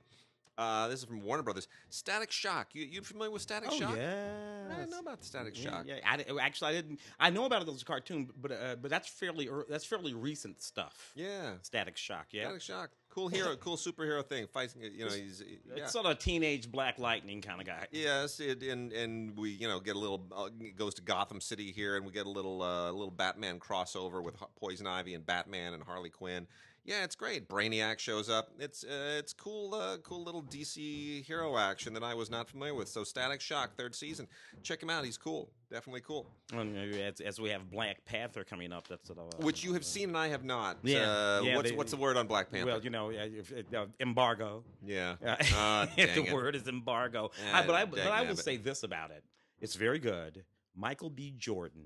[0.62, 1.67] Uh, this is from Warner Brothers.
[1.89, 2.67] Static Shock.
[2.74, 3.95] You you familiar with Static Oh Shock?
[3.97, 4.67] yeah.
[4.71, 5.86] I didn't know about Static Yeah, Shock.
[5.88, 7.00] Yeah, I, actually, I didn't.
[7.19, 10.62] I know about it as a cartoon, but uh, but that's fairly that's fairly recent
[10.62, 11.12] stuff.
[11.15, 11.54] Yeah.
[11.63, 12.28] Static Shock.
[12.32, 12.43] Yeah.
[12.43, 12.89] Static Shock.
[13.10, 14.45] cool hero, cool superhero thing.
[14.47, 15.43] Fighting, you know, he's
[15.76, 15.84] yeah.
[15.84, 17.88] It's sort of a teenage Black Lightning kind of guy.
[17.91, 21.71] Yes, it, and and we you know get a little uh, goes to Gotham City
[21.71, 25.74] here, and we get a little uh, little Batman crossover with Poison Ivy and Batman
[25.74, 26.45] and Harley Quinn.
[26.83, 27.47] Yeah, it's great.
[27.47, 28.49] Brainiac shows up.
[28.57, 32.73] It's uh, it's cool, uh, cool little DC hero action that I was not familiar
[32.73, 32.87] with.
[32.89, 34.27] So Static Shock, third season.
[34.63, 35.05] Check him out.
[35.05, 35.51] He's cool.
[35.69, 36.25] Definitely cool.
[36.51, 39.85] As, as we have Black Panther coming up, that's sort of uh, Which you have
[39.85, 40.79] seen and I have not.
[40.81, 42.71] Yeah, Uh, yeah, what's they- what's the word on Black Panther?
[42.71, 44.63] Well, you know, uh, if, uh, embargo.
[44.83, 45.15] yeah.
[45.23, 46.33] Uh, Ah, the it.
[46.33, 47.29] word is embargo.
[47.53, 48.43] Ah, I- but I, but I will dagnabbit.
[48.43, 49.23] say this about it:
[49.59, 50.43] it's very good.
[50.75, 51.31] Michael B.
[51.37, 51.85] Jordan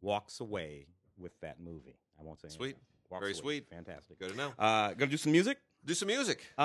[0.00, 0.86] walks away
[1.18, 1.98] with that movie.
[2.18, 2.58] I won't say anything.
[2.58, 2.66] Sweet.
[2.68, 2.80] anything.
[3.20, 3.40] Very away.
[3.40, 3.68] sweet.
[3.68, 4.18] fantastic.
[4.18, 4.52] Good to know.
[4.58, 5.58] Uh, gonna do some music.
[5.84, 6.44] Do some music.
[6.56, 6.62] Uh,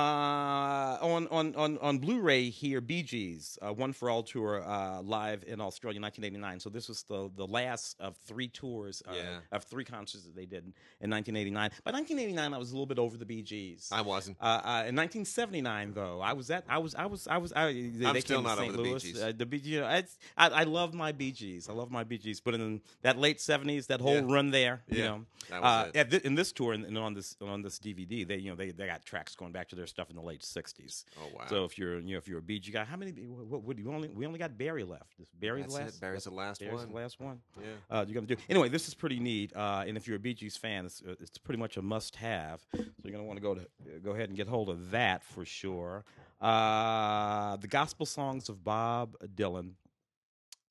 [1.02, 5.44] on on on on Blu-ray here, Bee Gees, uh, One for All tour uh, live
[5.48, 6.60] in Australia, 1989.
[6.60, 9.40] So this was the the last of three tours, uh, Yeah.
[9.52, 10.66] of three concerts that they did
[11.02, 11.72] in 1989.
[11.84, 13.90] By 1989, I was a little bit over the Bee Gees.
[13.92, 14.38] I wasn't.
[14.40, 17.74] Uh, uh, in 1979, though, I was at I was I was I was I,
[17.74, 19.02] they, I'm they still not over the Bee Louis.
[19.02, 19.20] Gees.
[19.20, 20.04] Uh, the Bee Gees, you know, I
[20.38, 21.70] I love my Bee Gees.
[21.70, 22.40] I love my Bee Gees.
[22.40, 24.34] But in that late 70s, that whole Yeah.
[24.36, 25.98] run there, you know, that was uh, it.
[25.98, 28.56] at thi- in this tour and, and on this on this DVD, they you know
[28.56, 31.06] they, they got tracks going back to their stuff in the late 60s.
[31.20, 31.46] Oh wow.
[31.50, 33.12] So if you're you know if you're a BG guy, how many?
[33.12, 35.16] What, what, we only we only got Barry left.
[35.20, 35.84] Is Barry That's the it.
[35.86, 36.02] last?
[36.02, 36.90] Barry's the last Barry's one.
[36.90, 37.40] the last one.
[37.60, 37.98] Yeah.
[37.98, 38.70] Uh, you're gonna do anyway.
[38.70, 41.38] This is pretty neat, uh, and if you're a Bee Gees fan, it's, uh, it's
[41.40, 42.66] pretty much a must-have.
[42.76, 43.66] So you're gonna want to go to
[44.04, 46.04] go ahead and get hold of that for sure.
[46.40, 49.72] Uh, the gospel songs of Bob Dylan.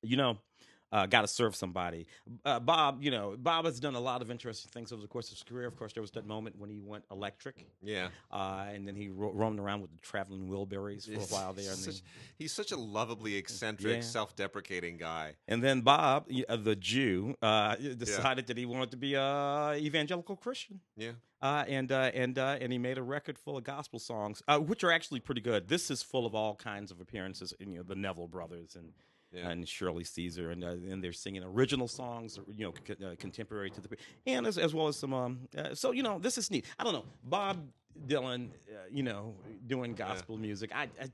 [0.02, 0.38] You know,
[0.92, 2.06] uh, got to serve somebody.
[2.44, 5.26] Uh, Bob, you know, Bob has done a lot of interesting things over the course
[5.28, 5.66] of his career.
[5.66, 8.08] Of course, there was that moment when he went electric, Yeah.
[8.30, 11.72] uh, and then he ro- roamed around with the traveling Wilburys for a while there.
[11.74, 12.02] Such- then,
[12.38, 14.00] he's such a lovably eccentric, Yeah.
[14.00, 15.34] self-deprecating guy.
[15.48, 20.36] and then Bob, uh, the Jew, uh, decided that he wanted to be a evangelical
[20.36, 20.80] Christian.
[20.96, 21.12] Yeah.
[21.42, 24.58] Uh, and uh, and uh, and he made a record full of gospel songs, uh,
[24.58, 25.68] which are actually pretty good.
[25.68, 28.92] This is full of all kinds of appearances, in, you know, the Neville brothers and
[29.36, 29.50] Yeah.
[29.50, 33.70] and Shirley Caesar, and uh, and they're singing original songs, you know, c- uh, contemporary
[33.70, 33.88] to the
[34.26, 35.12] and as, as well as some.
[35.12, 36.64] Um, uh, so you know, this is neat.
[36.78, 37.58] I don't know, Bob
[38.08, 39.34] Dylan, uh, you know,
[39.66, 40.70] doing gospel music.
[40.74, 40.84] I.
[41.00, 41.08] I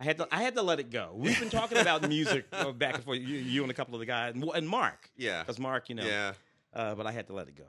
[0.00, 0.26] I had to.
[0.32, 1.12] I had to let it go.
[1.14, 3.18] We've been talking about music uh, back and forth.
[3.20, 5.42] You, you and a couple of the guys, and, and Mark, Yeah.
[5.42, 6.32] because Mark, you know, Yeah.
[6.74, 7.66] uh, but I had to let it go.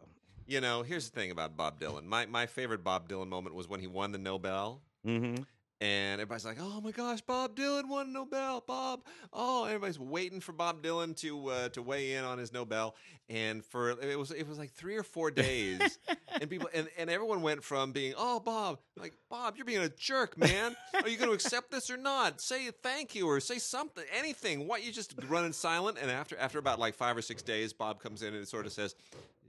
[0.47, 2.05] You know, here's the thing about Bob Dylan.
[2.05, 4.81] My my favorite Bob Dylan moment was when he won the Nobel.
[5.05, 5.43] Mm-hmm.
[5.83, 9.01] And everybody's like, "Oh my gosh, Bob Dylan won a Nobel, Bob!"
[9.33, 12.95] Oh, everybody's waiting for Bob Dylan to uh, to weigh in on his Nobel,
[13.27, 15.99] and for it was it was like three or four days,
[16.39, 19.89] and people and, and everyone went from being, "Oh, Bob, like Bob, you're being a
[19.89, 20.73] jerk, man.
[20.93, 22.39] Are you going to accept this or not?
[22.39, 24.69] Say thank you or say something, anything.
[24.69, 28.01] What you just running silent?" And after after about like five or six days, Bob
[28.01, 28.95] comes in and sort of says,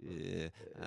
[0.03, 0.49] "Yeah,
[0.81, 0.87] uh,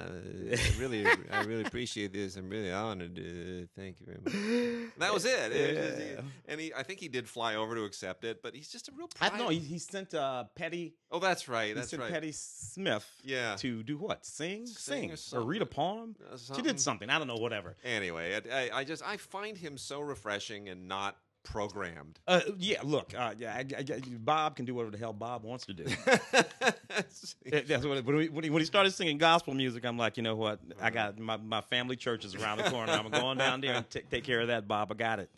[0.52, 2.36] I really I really appreciate this.
[2.36, 3.18] I'm really honored.
[3.18, 5.52] Uh, thank you very much." And that was it.
[5.52, 6.18] It was just- he-
[6.50, 8.92] and he, I think he did fly over to accept it, but he's just a
[8.94, 9.08] real.
[9.16, 9.38] I Private.
[9.38, 9.52] don't know.
[9.52, 10.94] He, he sent uh, Patti.
[11.12, 11.68] oh, that's right.
[11.70, 12.12] He That's sent right.
[12.12, 13.06] Patti Smith.
[13.24, 13.56] Yeah.
[13.58, 14.26] To do what?
[14.26, 16.16] Sing, Sing sing, or or, read a poem.
[16.32, 17.10] Uh, She did something.
[17.10, 17.36] I don't know.
[17.36, 17.76] Whatever.
[17.84, 21.18] Anyway, I, I, I just I find him so refreshing and not
[21.52, 22.20] programmed.
[22.28, 22.80] Uh, yeah.
[22.84, 23.14] Look.
[23.18, 23.54] Uh, yeah.
[23.56, 25.84] I, I, Bob can do whatever the hell Bob wants to do.
[27.50, 30.24] That's what, when, he, when, he, when he started singing gospel music, I'm like, you
[30.24, 30.60] know what?
[30.82, 32.92] I got my, my family church is around the corner.
[32.92, 34.92] I'm going down there and t- take care of that, Bob.
[34.92, 35.30] I got it.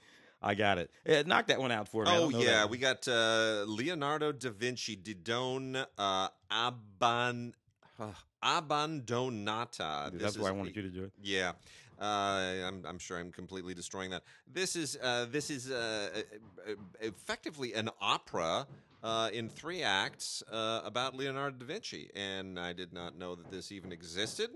[0.42, 0.90] I got it.
[1.06, 2.12] Yeah, knock that one out for me.
[2.12, 7.52] Oh yeah, we got uh, Leonardo da Vinci Didone uh, Aban
[8.00, 8.06] uh,
[8.42, 10.12] Abbandonata.
[10.14, 11.12] That's why I wanted you to do it.
[11.22, 11.52] Yeah.
[12.00, 14.24] Uh, I'm, I'm sure I'm completely destroying that.
[14.52, 16.22] This is uh, this is uh,
[16.68, 18.68] uh, effectively an opera
[19.04, 23.52] uh, in three acts uh, about Leonardo da Vinci, and I did not know that
[23.52, 24.50] this even existed.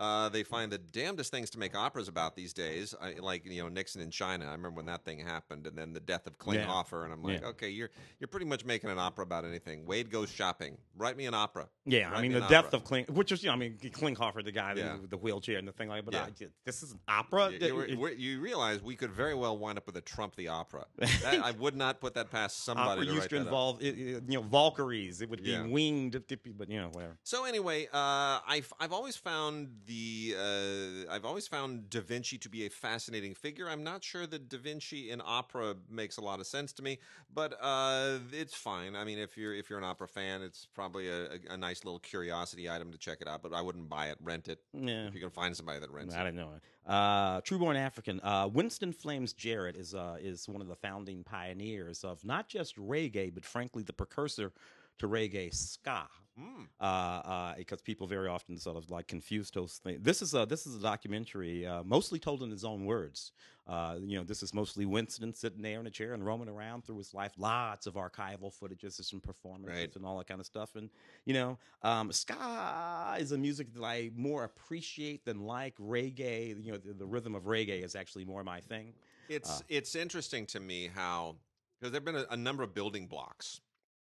[0.00, 3.62] Uh, they find the damnedest things to make operas about these days, I, like you
[3.62, 4.46] know Nixon in China.
[4.46, 7.40] I remember when that thing happened, and then the death of Klinghoffer, and I'm like,
[7.40, 7.48] Yeah.
[7.48, 9.86] okay, you're you're pretty much making an opera about anything.
[9.86, 10.76] Wade goes shopping.
[10.96, 11.68] Write me an opera.
[11.84, 12.76] Yeah, Write I mean me the death opera.
[12.78, 14.96] of Kling, which was you know, I mean Klinghoffer, the guy Yeah.
[14.96, 16.04] with the wheelchair and the thing like.
[16.04, 16.24] But Yeah.
[16.24, 17.50] I, this is an opera.
[17.52, 20.48] You, you, were- you realize we could very well wind up with a Trump the
[20.48, 20.86] opera.
[21.22, 24.42] That, I would not put that past somebody opera used to involve it- you know
[24.42, 25.20] Valkyries.
[25.20, 25.66] It would be Yeah.
[25.66, 26.20] winged,
[26.56, 27.16] but you know whatever.
[27.22, 32.48] So anyway, uh, I've I've always found the uh, I've always found Da Vinci to
[32.48, 33.68] be a fascinating figure.
[33.68, 36.98] I'm not sure that Da Vinci in opera makes a lot of sense to me,
[37.32, 38.96] but uh, it's fine.
[38.96, 42.00] I mean, if you're if you're an opera fan, it's probably a, a, nice little
[42.00, 43.42] curiosity item to check it out.
[43.42, 44.60] But I wouldn't buy it, rent it.
[44.72, 45.06] Yeah.
[45.06, 46.18] If you can find somebody that rents it.
[46.18, 46.24] I it.
[46.24, 46.62] didn't know it.
[46.86, 48.20] Uh, Trueborn African.
[48.22, 52.76] Uh, Winston Flames Jarrett is uh, is one of the founding pioneers of not just
[52.76, 54.52] reggae, but frankly the precursor
[54.98, 56.06] to reggae ska.
[56.40, 56.66] Mm.
[56.80, 60.00] uh, uh, because people very often sort of like confuse those things.
[60.02, 63.32] This is a this is a documentary uh, mostly told in his own words.
[63.66, 66.84] Uh, you know, this is mostly Winston sitting there in a chair and roaming around
[66.84, 67.32] through his life.
[67.36, 69.94] Lots of archival footages and some performances Right.
[69.96, 70.74] and all that kind of stuff.
[70.74, 70.88] And
[71.26, 76.64] you know, um, ska is a music that I more appreciate than like reggae.
[76.64, 78.94] You know, the, the rhythm of reggae is actually more my thing.
[79.28, 79.64] It's Uh.
[79.68, 81.36] it's interesting to me how
[81.78, 83.60] because there've been a, a number of building blocks,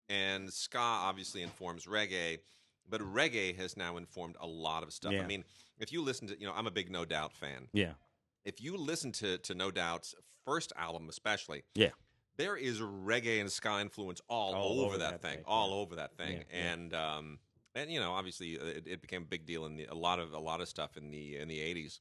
[0.09, 2.39] and ska obviously informs reggae,
[2.89, 5.13] but reggae has now informed a lot of stuff.
[5.13, 5.43] I mean,
[5.79, 7.67] if you listen to, you know, I'm a big No Doubt fan.
[7.73, 7.93] Yeah,
[8.43, 10.13] If you listen to to No Doubt's
[10.45, 11.91] first album, especially, Yeah.
[12.37, 15.69] there is reggae and ska influence all, All over, over that, that thing, thing, all
[15.69, 15.75] yeah.
[15.75, 16.73] over that thing, Yeah, yeah.
[16.73, 17.39] and um,
[17.75, 20.19] and you know, obviously, uh, it, it became a big deal in the, a lot
[20.19, 21.99] of a lot of stuff in the in the '80s.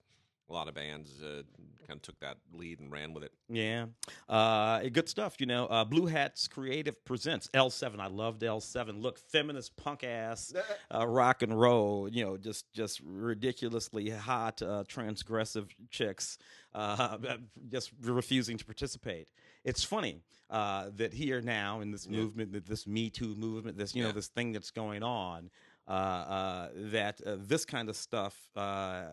[0.51, 1.43] A lot of bands uh,
[1.87, 3.33] kind of took that lead and ran with it.
[3.49, 3.87] Yeah,
[4.29, 5.37] uh, good stuff.
[5.39, 8.01] You know, uh, Blue Hats Creative presents L7.
[8.01, 9.01] I loved L7.
[9.01, 10.53] Look, feminist punk ass
[10.93, 12.09] uh, rock and roll.
[12.09, 16.37] You know, just just ridiculously hot, uh, transgressive chicks,
[16.75, 17.17] uh,
[17.71, 19.29] just refusing to participate.
[19.65, 22.19] It's funny uh, that here now in this Yeah.
[22.19, 25.49] movement, that this Me Too movement, this you know this thing that's going on.
[25.91, 29.07] Uh, uh, that uh, this kind of stuff uh,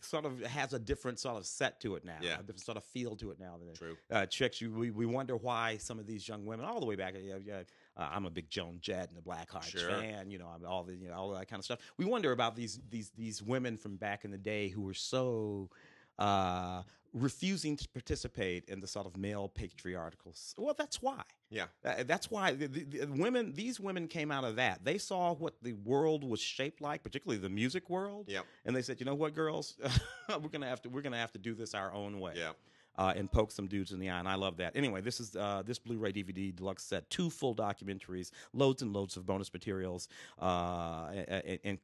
[0.00, 2.34] sort of has a different sort of set to it now, Yeah.
[2.34, 3.96] a different sort of feel to it now than True.
[4.10, 4.60] uh, chicks.
[4.60, 7.14] You, we, we wonder why some of these young women, all the way back.
[7.16, 7.62] Yeah, yeah,
[7.96, 9.88] uh, I'm a big Joan Jett and the Blackhearts Sure.
[9.88, 10.28] fan.
[10.28, 11.78] You know, I'm all the you know all that kind of stuff.
[11.96, 15.70] We wonder about these these these women from back in the day who were so.
[16.18, 20.34] Uh, refusing to participate in the sort of male patriarchal.
[20.58, 21.22] Well, that's why.
[21.48, 21.64] Yeah.
[21.82, 23.52] Uh, that's why the, the, the women.
[23.54, 24.84] These women came out of that.
[24.84, 28.44] They saw what the world was shaped like, particularly the music world, Yep.
[28.66, 29.76] and they said, "You know what, girls,
[30.28, 32.52] we're gonna have to we're gonna have to do this our own way." Yeah.
[32.98, 34.74] uh, and poke some dudes in the eye, and I love that.
[34.76, 39.16] Anyway, this is uh, this Blu-ray DVD deluxe set, two full documentaries, loads and loads
[39.16, 40.08] of bonus materials,
[40.40, 41.78] uh, and, and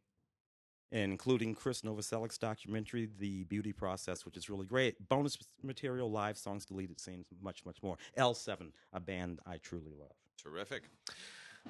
[0.93, 5.09] including Krist Novoselic's documentary, The Beauty Process, which is really great.
[5.09, 7.97] Bonus material, live songs, deleted scenes, much, much more.
[8.19, 10.13] L7, a band I truly love.
[10.41, 10.85] Terrific.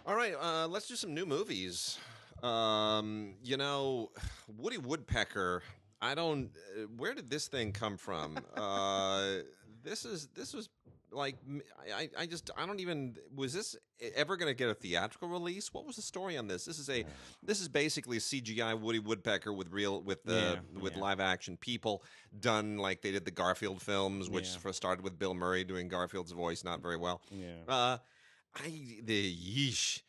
[0.06, 1.98] All right, uh, let's do some new movies.
[2.42, 4.10] Um, you know,
[4.58, 5.62] Woody Woodpecker.
[6.00, 6.50] I don't.
[6.76, 8.38] Uh, where did this thing come from?
[8.56, 9.42] uh,
[9.84, 10.68] this is this was
[11.12, 11.36] like
[11.94, 13.76] I, I just I don't even was this
[14.16, 15.72] ever going to get a theatrical release?
[15.72, 16.64] What was the story on this?
[16.64, 17.04] This is a
[17.42, 21.00] this is basically CGI Woody Woodpecker with real with the Yeah, with yeah.
[21.02, 22.02] live action people
[22.40, 24.70] done like they did the Garfield films, which Yeah.
[24.72, 27.20] started with Bill Murray doing Garfield's voice not very well.
[27.30, 27.54] Yeah.
[27.68, 27.98] Uh,
[28.54, 30.00] I the yeesh.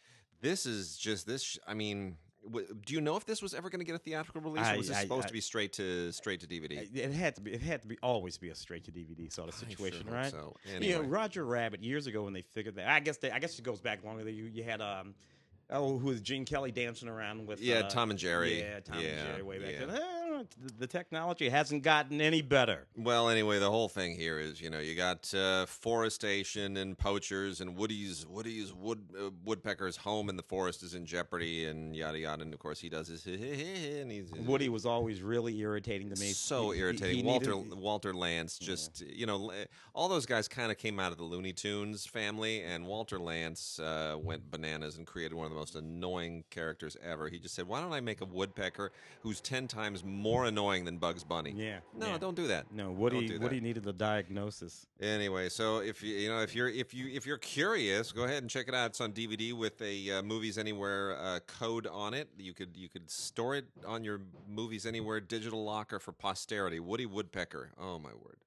[0.41, 1.57] This is just this.
[1.65, 4.41] I mean, w- do you know if this was ever going to get a theatrical
[4.41, 6.87] release, or was I- this I- supposed I- to be straight to straight to DVD?
[6.95, 7.53] It had to be.
[7.53, 10.13] It had to be always be a straight to DVD sort of sure situation, hope
[10.13, 10.31] right?
[10.31, 12.87] So You know, Roger Rabbit years ago when they figured that.
[12.89, 14.23] I guess they, I guess it goes back longer.
[14.23, 15.15] Than you you had um,
[15.69, 17.61] oh, who was Gene Kelly dancing around with?
[17.61, 18.59] yeah, uh, Tom and Jerry.
[18.59, 19.85] Yeah, Tom yeah, and Jerry way back yeah.
[19.85, 19.95] then.
[19.95, 20.22] Eh,
[20.61, 22.87] the- the technology hasn't gotten any better.
[22.95, 27.61] Well, anyway, the whole thing here is, you know, you got uh, forestation and poachers,
[27.61, 32.17] and Woody's Woody's wood uh, woodpecker's home in the forest is in jeopardy, and yada
[32.19, 32.41] yada.
[32.41, 36.31] And of course, he does his and he's Woody was always really irritating to me.
[36.31, 37.15] so He- he- irritating.
[37.17, 39.51] he Walter needed- Walter Lantz just you know
[39.95, 43.79] all those guys kind of came out of the Looney Tunes family, and Walter Lantz
[43.79, 47.29] uh, went bananas and created one of the most annoying characters ever.
[47.29, 50.97] He just said, "Why don't I make a woodpecker who's ten times more annoying than
[50.97, 51.79] Bugs Bunny?" Yeah.
[51.95, 52.17] No, yeah.
[52.17, 52.71] don't do that.
[52.71, 53.27] No, Woody.
[53.27, 53.43] do that.
[53.43, 54.87] Woody needed the diagnosis.
[54.99, 58.43] Anyway, so if you you know if you're if you if you're curious, go ahead
[58.43, 58.91] and check it out.
[58.91, 62.29] It's on DVD with a uh, Movies Anywhere uh, code on it.
[62.37, 66.79] You could you could store it on your Movies Anywhere digital locker for posterity.
[66.79, 67.71] Woody Woodpecker.
[67.79, 68.37] Oh my word.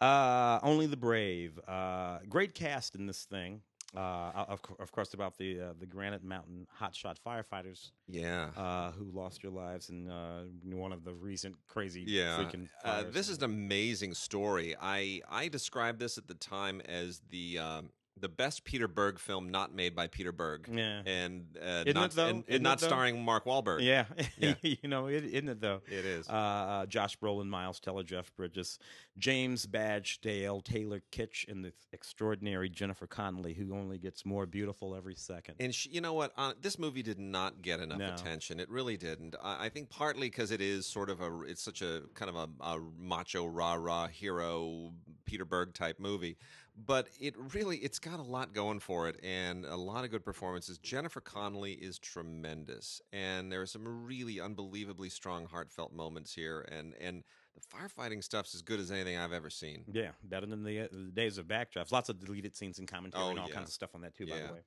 [0.00, 1.58] Uh, only the brave.
[1.66, 3.62] Uh, great cast in this thing.
[3.96, 8.50] Uh, of, of course, about the uh, the Granite Mountain hotshot firefighters Yeah.
[8.56, 12.38] uh, who lost their lives in uh, one of the recent crazy yeah.
[12.38, 14.76] freaking Uh, this is an amazing story.
[14.80, 19.50] I I described this at the time as the um, the best Peter Berg film
[19.50, 20.68] not made by Peter Berg.
[20.72, 22.26] yeah, And uh, Isn't not it, though?
[22.28, 22.86] and, and not though?
[22.86, 23.82] starring Mark Wahlberg.
[23.82, 24.06] yeah,
[24.38, 24.54] Yeah.
[24.62, 25.82] you know, it, isn't it though?
[25.86, 26.28] It is.
[26.28, 28.78] Uh, uh, Josh Brolin, Miles Teller, Jeff Bridges,
[29.18, 34.94] James Badge Dale, Taylor Kitsch, and the extraordinary Jennifer Connelly, who only gets more beautiful
[34.96, 35.56] every second.
[35.60, 36.32] And she, you know what?
[36.38, 38.14] Uh, this movie did not get enough No.
[38.14, 38.60] attention.
[38.60, 39.34] It really didn't.
[39.42, 42.36] I, I think partly because it is sort of a, it's such a kind of
[42.36, 44.92] a, a macho rah rah hero
[45.26, 46.36] Peter Berg type movie.
[46.78, 50.24] But it really, it's got a lot going for it and a lot of good
[50.26, 50.76] performances.
[50.76, 56.66] Jennifer Connelly is tremendous, and there are some really unbelievably strong, heartfelt moments here.
[56.70, 59.84] And and the firefighting stuff's as good as anything I've ever seen.
[59.90, 61.92] Yeah, better than the, uh, the days of backdrafts.
[61.92, 63.54] Lots of deleted scenes and commentary Oh, and all yeah.
[63.54, 64.26] kinds of stuff on that too.
[64.26, 64.60] By the way,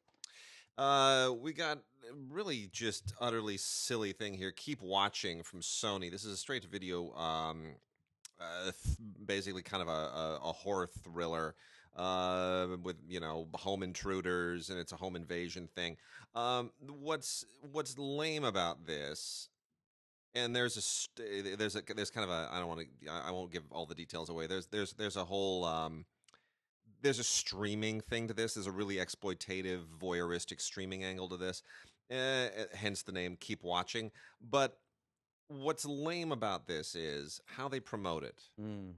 [0.80, 1.78] Uh, we got
[2.30, 4.52] really just utterly silly thing here.
[4.52, 6.10] Keep watching from Sony.
[6.10, 7.76] This is a straight to video, um,
[8.40, 11.54] uh, th- basically kind of a, a, a horror thriller
[12.00, 15.98] uh, with you know home intruders, and it's a home invasion thing.
[16.34, 19.50] Um, what's what's lame about this?
[20.36, 23.32] And there's a st- there's a there's kind of a I don't want to I
[23.32, 24.48] won't give all the details away.
[24.48, 26.06] There's there's there's a whole um,
[27.02, 28.54] there's a streaming thing to this.
[28.54, 31.64] There's a really exploitative, voyeuristic streaming angle to this.
[32.10, 34.12] Uh, hence the name Keep Watching.
[34.42, 34.78] But
[35.48, 38.42] what's lame about this is how they promote it.
[38.62, 38.94] Mm.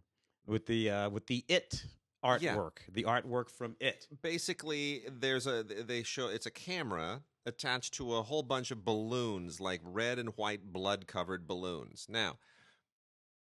[0.45, 1.83] With the uh, with the it
[2.23, 2.93] artwork, yeah.
[2.93, 4.07] the artwork from it.
[4.21, 9.60] Basically, there's a they show it's a camera attached to a whole bunch of balloons,
[9.60, 12.05] like red and white blood covered balloons.
[12.10, 12.38] Now,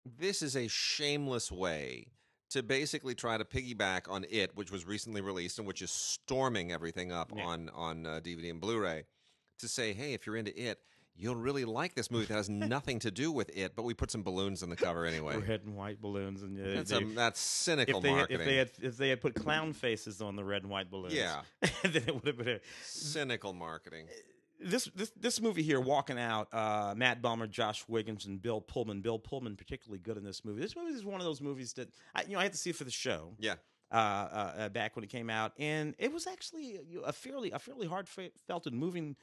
[0.05, 2.07] this is a shameless way
[2.51, 6.71] to basically try to piggyback on it, which was recently released and which is storming
[6.71, 7.45] everything up yeah.
[7.45, 9.03] on on uh, DVD and Blu-ray,
[9.59, 10.79] to say, hey, if you're into it,
[11.19, 14.10] you'll really like this movie that has nothing to do with it, but we put
[14.10, 15.38] some balloons in the cover anyway.
[15.38, 18.39] Red and white balloons, and uh, that's, they, a, that's cynical if they marketing.
[18.39, 20.89] Had, if they had if they had put clown faces on the red and white
[20.89, 21.41] balloons, yeah,
[21.84, 24.08] then it would have been a, cynical marketing.
[24.62, 29.01] This, this this movie here, walking out, uh, Matt Bomer, Josh Wiggins, and Bill Pullman.
[29.01, 30.62] Bill Pullman particularly good in this movie.
[30.62, 32.71] This movie is one of those movies that I, you know I had to see
[32.71, 33.34] it for the show.
[33.39, 33.55] Yeah.
[33.91, 37.58] Uh, uh, uh back when it came out, and it was actually a fairly a
[37.58, 39.15] fairly heartfelt and moving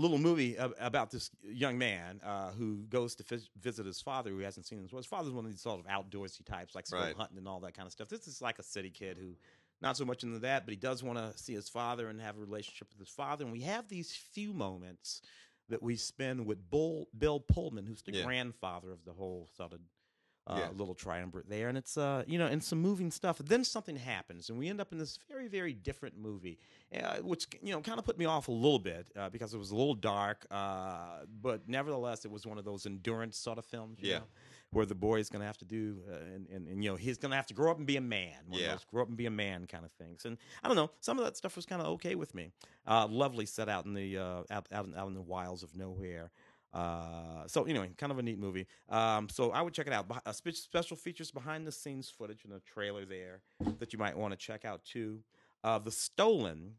[0.00, 4.38] little movie about this young man uh, who goes to f- visit his father who
[4.40, 4.88] hasn't seen him.
[4.90, 7.16] Well, his father's one of these sort of outdoorsy types, like right.
[7.16, 8.08] hunting and all that kind of stuff.
[8.08, 9.34] This is like a city kid who
[9.80, 12.36] not so much into that, but he does want to see his father and have
[12.36, 13.44] a relationship with his father.
[13.44, 15.22] And we have these few moments
[15.68, 18.24] that we spend with Bull, Bill Pullman, who's the yeah.
[18.24, 19.80] grandfather of the whole sort of
[20.46, 20.68] uh, yeah.
[20.76, 23.38] little triumvirate there, and it's uh, you know, and some moving stuff.
[23.38, 26.58] Then something happens, and we end up in this very, very different movie,
[26.94, 29.58] uh, which you know, kind of put me off a little bit uh, because it
[29.58, 33.64] was a little dark, uh, but nevertheless, it was one of those endurance sort of
[33.64, 33.98] films.
[34.00, 34.18] yeah.
[34.18, 34.24] Know,
[34.72, 36.96] where the boy is going to have to do, uh, and, and, and, you know,
[36.96, 38.34] he's going to have to grow up and be a man.
[38.48, 38.76] One yeah.
[38.90, 40.24] grow up and be a man kind of things.
[40.24, 42.50] And I don't know, some of that stuff was kind of okay with me.
[42.86, 46.32] lovely set out in the out, out, in, out in the wilds of nowhere.
[46.72, 48.66] Uh, so anyway, kind of a neat movie.
[48.88, 50.06] Um, so I would check it out.
[50.24, 53.40] Uh, special features behind the scenes footage and a trailer there
[53.78, 55.20] that you might want to check out too.
[55.64, 56.74] Uh, the Stolen,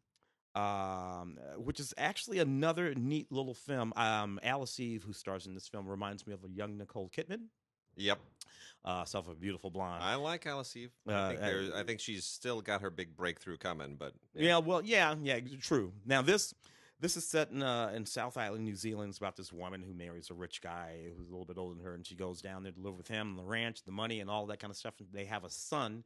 [0.55, 3.91] um, which is actually another neat little film.
[3.95, 7.47] Um, Alice Eve, who stars in this film, reminds me of a young Nicole Kidman.
[7.95, 8.19] Yep.
[8.85, 10.01] Uh, self a beautiful blonde.
[10.01, 10.91] I like Alice Eve.
[11.07, 13.95] I, uh, think I think she's still got her big breakthrough coming.
[13.99, 14.47] But yeah.
[14.47, 15.91] yeah, well, yeah, yeah, true.
[16.05, 16.53] Now this
[16.99, 19.09] this is set in uh, in South Island, New Zealand.
[19.09, 21.83] It's about this woman who marries a rich guy who's a little bit older than
[21.83, 24.19] her, and she goes down there to live with him, on the ranch, the money,
[24.19, 24.95] and all that kind of stuff.
[24.99, 26.03] And they have a son.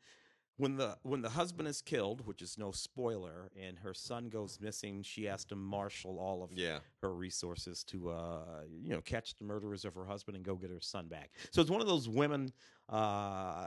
[0.57, 4.59] When the when the husband is killed, which is no spoiler, and her son goes
[4.61, 6.79] missing, she has to marshal all of yeah.
[7.01, 10.69] her resources to uh, you know catch the murderers of her husband and go get
[10.69, 11.31] her son back.
[11.51, 12.51] So it's one of those women,
[12.91, 12.95] uh,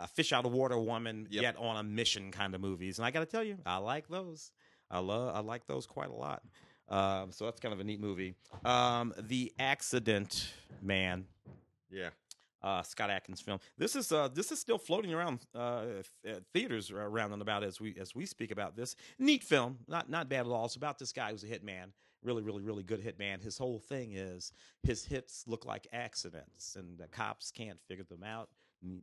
[0.03, 1.43] a fish out of water woman, yep.
[1.43, 2.99] yet on a mission kind of movies.
[2.99, 4.53] And I got to tell you, I like those.
[4.91, 6.43] I love I like those quite a lot.
[6.89, 8.35] Um, so that's kind of a neat movie.
[8.65, 11.25] Um, the Accident Man.
[11.91, 12.11] Yeah.
[12.63, 13.59] Uh, Scott Adkins film.
[13.77, 15.85] This is uh, this is still floating around uh,
[16.55, 18.97] theaters around and about as we as we speak about this.
[19.19, 20.65] Neat film, not not bad at all.
[20.65, 21.93] It's about this guy who's a hitman,
[22.23, 23.43] really really really good hitman.
[23.43, 24.51] His whole thing is
[24.83, 28.49] his hits look like accidents, and the cops can't figure them out.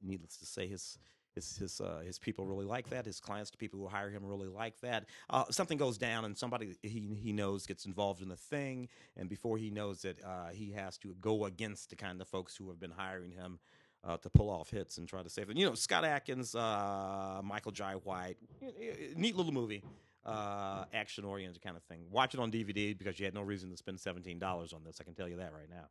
[0.03, 0.97] Needless to say, his
[1.35, 3.05] his his uh, his people really like that.
[3.05, 5.05] His clients, the people who hire him, really like that.
[5.29, 9.29] Uh, something goes down, and somebody he he knows gets involved in the thing, and
[9.29, 12.67] before he knows it, uh, he has to go against the kind of folks who
[12.69, 13.59] have been hiring him.
[14.03, 15.55] Uh, to pull off hits and try to save them.
[15.55, 18.37] You know, Scott Adkins, uh, Michael Jai White,
[19.15, 19.83] neat little movie,
[20.25, 22.05] uh, action oriented kind of thing.
[22.09, 24.97] Watch it on DVD because you had no reason to spend $17 on this.
[24.99, 25.85] I can tell you that right now.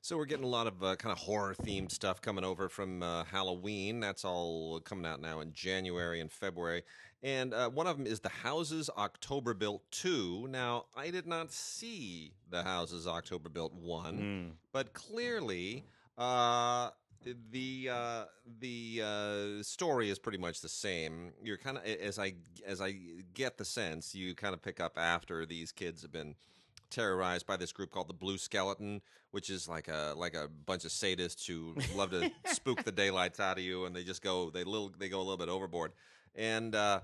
[0.00, 3.02] So we're getting a lot of uh, kind of horror themed stuff coming over from
[3.02, 4.00] uh, Halloween.
[4.00, 6.82] That's all coming out now in January and February.
[7.22, 10.46] And uh, one of them is The Houses October Built 2.
[10.48, 14.50] Now, I did not see The Houses October Built 1, mm.
[14.72, 15.84] but clearly
[16.18, 16.90] uh,
[17.50, 18.24] the uh,
[18.60, 21.32] the uh, story is pretty much the same.
[21.42, 22.96] You're kind of as I as I
[23.34, 26.34] get the sense, you kind of pick up after these kids have been
[26.90, 30.84] terrorized by this group called the Blue Skeleton, which is like a like a bunch
[30.84, 34.50] of sadists who love to spook the daylights out of you, and they just go
[34.50, 35.92] they little they go a little bit overboard,
[36.34, 37.00] and uh,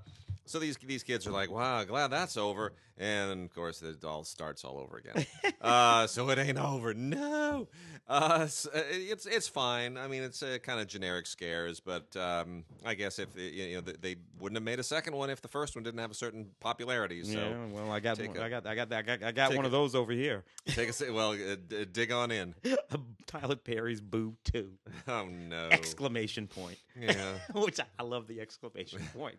[0.52, 4.22] so these these kids are like, wow, glad that's over, and of course it all
[4.22, 5.24] starts all over again.
[5.62, 7.68] uh, so it ain't over, no.
[8.08, 9.96] Uh, s- uh, it's it's fine.
[9.96, 13.80] I mean, it's uh, kind of generic scares, but um, I guess if you know
[13.80, 16.48] they- wouldn't have made a second one if the first one didn't have a certain
[16.60, 17.22] popularity.
[17.22, 19.54] So yeah, well, I got, one, a- I got, I got, I got, I got
[19.54, 20.44] one a- of those over here.
[20.66, 22.54] take a well, uh, d- dig on in.
[23.26, 24.68] Tyler Perry's "Boo 2!"
[25.08, 25.68] Oh no!
[25.70, 26.78] Exclamation point.
[27.00, 27.34] Yeah.
[27.54, 29.36] Which I, I love the exclamation point.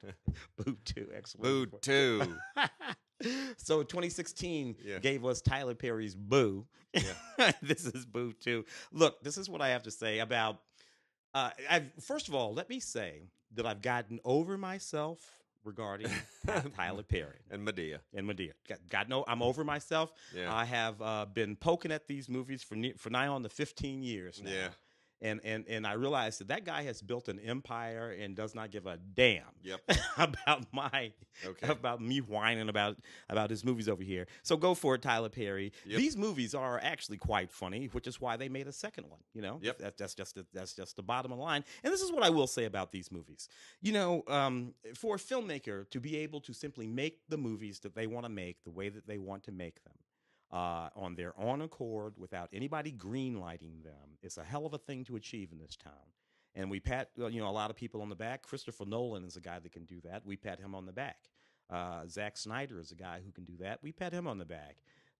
[0.57, 2.35] "Boo 2!" Exclamation Boo two.
[3.57, 4.99] so 2016 Yeah.
[4.99, 6.65] gave us Tyler Perry's Boo.
[7.61, 8.63] this is Boo 2.
[8.91, 10.59] Look, this is what I have to say about.
[11.33, 13.23] Uh, I've, first of all, let me say
[13.55, 15.19] that I've gotten over myself
[15.63, 16.07] regarding
[16.75, 17.97] Tyler Perry and Madea.
[18.13, 18.51] and Madea.
[18.69, 20.11] Got, got no, I'm over myself.
[20.35, 20.53] Yeah.
[20.53, 24.03] I have uh, been poking at these movies for ne- for nigh on the 15
[24.03, 24.51] years now.
[24.51, 24.67] Yeah.
[25.23, 28.69] And, and and I realized that that guy has built an empire and does not
[28.71, 29.79] give a damn Yep.
[30.17, 31.13] about my
[31.47, 31.67] Okay.
[31.67, 32.97] about me whining about
[33.29, 34.27] about his movies over here.
[34.43, 35.71] So go for it, Tyler Perry.
[35.85, 35.97] Yep.
[35.97, 39.21] These movies are actually quite funny, which is why they made a second one.
[39.33, 39.79] You know, Yep.
[39.79, 41.63] that, that's just the, that's just the bottom of the line.
[41.83, 43.47] And this is what I will say about these movies.
[43.81, 47.95] You know, um, for a filmmaker to be able to simply make the movies that
[47.95, 49.93] they want to make the way that they want to make them.
[50.53, 55.03] Uh, on their own accord, without anybody greenlighting them, is a hell of a thing
[55.03, 55.93] to achieve in this town.
[56.53, 58.43] And we pat, you know, a lot of people on the back.
[58.43, 60.23] Christopher Nolan is a guy that can do that.
[60.23, 61.17] We pat him on the back.
[61.71, 63.79] Uh, Zack Snyder is a guy who can do that.
[63.81, 64.75] We pat him on the back.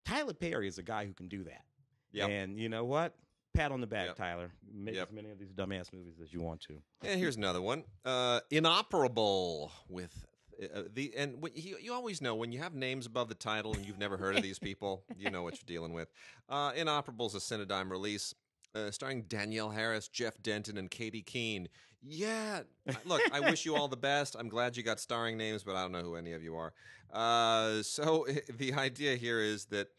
[0.05, 1.63] Tyler Perry is a guy who can do that.
[2.11, 2.29] Yep.
[2.29, 3.15] And you know what?
[3.55, 4.15] Pat on the back, Yep.
[4.17, 4.51] Tyler.
[4.71, 5.07] Make Yep.
[5.07, 6.79] as many of these dumbass movies as you want to.
[7.01, 7.85] And here's another one.
[8.05, 10.25] Uh, inoperable with
[10.61, 13.73] uh, the and what, you, you always know when you have names above the title
[13.73, 16.09] and you've never heard of these people, you know what you're dealing with.
[16.49, 18.33] Uh, inoperable is a Cinedigm release.
[18.75, 21.69] Uh, starring Danielle Harris, Jeff Denton, and Katie Keene.
[22.01, 22.61] Yeah,
[23.05, 24.35] look, I wish you all the best.
[24.37, 26.73] I'm glad you got starring names, but I don't know who any of you are.
[27.13, 28.25] Uh, so
[28.57, 29.89] the idea here is that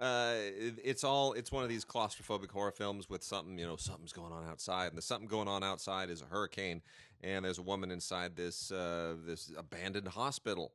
[0.00, 3.76] uh, it- it's all it's one of these claustrophobic horror films with something you know
[3.76, 6.82] something's going on outside, and the something going on outside is a hurricane,
[7.22, 10.72] and there's a woman inside this uh, this abandoned hospital.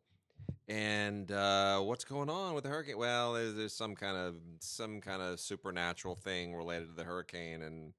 [0.67, 2.97] And uh, what's going on with the hurricane?
[2.97, 7.61] Well, there's, there's some kind of some kind of supernatural thing related to the hurricane,
[7.61, 7.93] and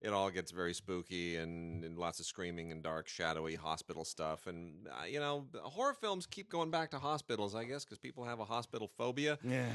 [0.00, 4.46] it all gets very spooky and, and lots of screaming and dark, shadowy hospital stuff.
[4.46, 8.24] And uh, you know, horror films keep going back to hospitals, I guess, because people
[8.24, 9.38] have a hospital phobia.
[9.42, 9.66] Yeah.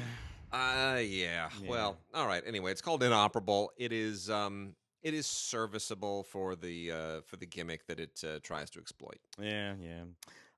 [0.54, 1.48] Uh yeah.
[1.60, 1.68] Yeah.
[1.68, 2.42] Well, all right.
[2.46, 3.72] Anyway, it's called inoperable.
[3.76, 8.38] It is um it is serviceable for the uh for the gimmick that it uh,
[8.42, 9.18] tries to exploit.
[9.40, 10.04] Yeah, yeah.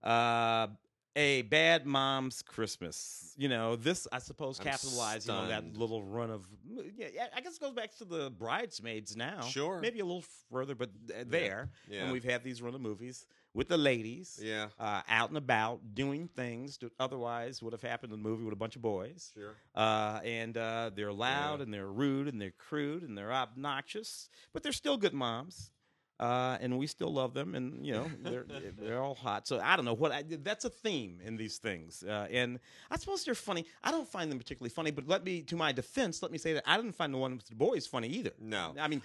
[0.09, 0.69] Uh,
[1.17, 3.35] a bad mom's Christmas.
[3.39, 6.47] You know, this I suppose capitalizing on that little run of.
[6.65, 9.41] Yeah, yeah, I guess it goes back to the bridesmaids now.
[9.41, 9.81] Sure.
[9.81, 10.91] maybe a little further, but
[11.27, 11.71] there.
[11.89, 12.03] Yeah.
[12.05, 14.39] And we've had these run of movies with the ladies.
[14.43, 14.69] Yeah.
[14.79, 18.53] Uh, out and about doing things that otherwise would have happened in the movie with
[18.53, 19.33] a bunch of boys.
[19.35, 19.55] Sure.
[19.75, 21.63] Uh, and uh, they're loud Yeah.
[21.65, 25.71] and they're rude and they're crude and they're obnoxious, but they're still good moms.
[26.19, 28.47] Uh, and we still love them, and you know they're
[28.79, 29.47] they're all hot.
[29.47, 32.59] So I don't know what I, that's a theme in these things, uh, and
[32.91, 33.67] I suppose they're funny.
[33.85, 36.55] I don't find them particularly funny, but let me, to my defense, let me say
[36.55, 38.31] that I didn't find the one with the boys funny either.
[38.41, 38.73] No.
[38.81, 39.03] I mean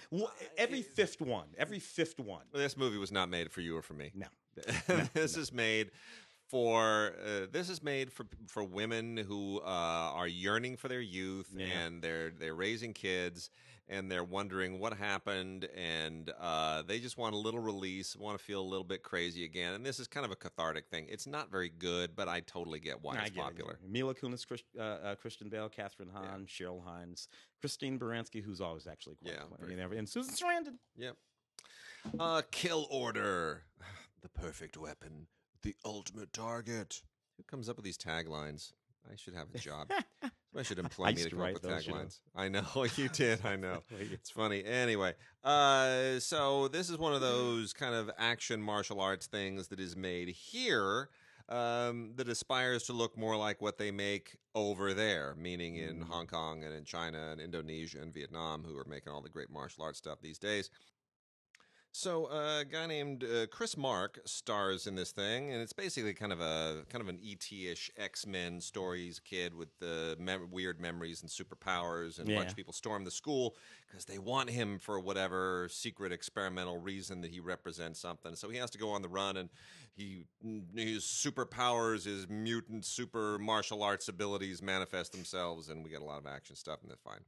[0.56, 2.44] every fifth one, every fifth one.
[2.54, 4.12] This movie was not made for you or for me.
[4.22, 5.90] No, this is made
[6.48, 9.64] for uh, this is made for for women who uh,
[10.18, 11.66] are yearning for their youth Yeah.
[11.66, 13.50] and they're they're raising kids
[13.88, 18.44] and they're wondering what happened and uh, they just want a little release, want to
[18.44, 19.74] feel a little bit crazy again.
[19.74, 21.06] And this is kind of a cathartic thing.
[21.08, 23.42] It's not very good, but I totally get why I it's get it.
[23.42, 23.78] popular.
[23.86, 27.28] Mila Kunis, Chris, uh, uh, Kristen Bell, Kathryn Hahn, Cheryl Hines,
[27.60, 30.76] Christine Baranski, who's always actually quite Yeah, funny, and, and Susan Sarandon.
[30.96, 31.16] Yep.
[32.18, 33.64] Uh, kill order,
[34.22, 35.26] the perfect weapon,
[35.62, 37.02] the ultimate target.
[37.36, 38.72] Who comes up with these taglines?
[39.10, 39.90] I should have a job.
[40.56, 42.20] I should employ I me to come up with taglines.
[42.36, 42.64] I know
[42.96, 43.44] you did.
[43.44, 43.82] I know.
[44.00, 44.64] It's funny.
[44.64, 49.80] Anyway, uh, so this is one of those kind of action martial arts things that
[49.80, 51.08] is made here
[51.48, 56.08] um, that aspires to look more like what they make over there, meaning in Mm.
[56.08, 59.50] Hong Kong and in China and Indonesia and Vietnam, who are making all the great
[59.50, 60.70] martial arts stuff these days.
[61.94, 66.14] So uh, a guy named uh, Chris Mark stars in this thing, and it's basically
[66.14, 69.04] kind of a kind of an ET-ish X-Men story.
[69.04, 72.72] He's a kid with the mem- weird memories and superpowers, and a bunch of people
[72.72, 78.00] storm the school because they want him for whatever secret experimental reason that he represents
[78.00, 78.36] something.
[78.36, 79.50] So he has to go on the run, and
[79.94, 80.24] he
[80.74, 86.18] his superpowers, his mutant super martial arts abilities manifest themselves, and we get a lot
[86.18, 87.20] of action stuff, and that's fine.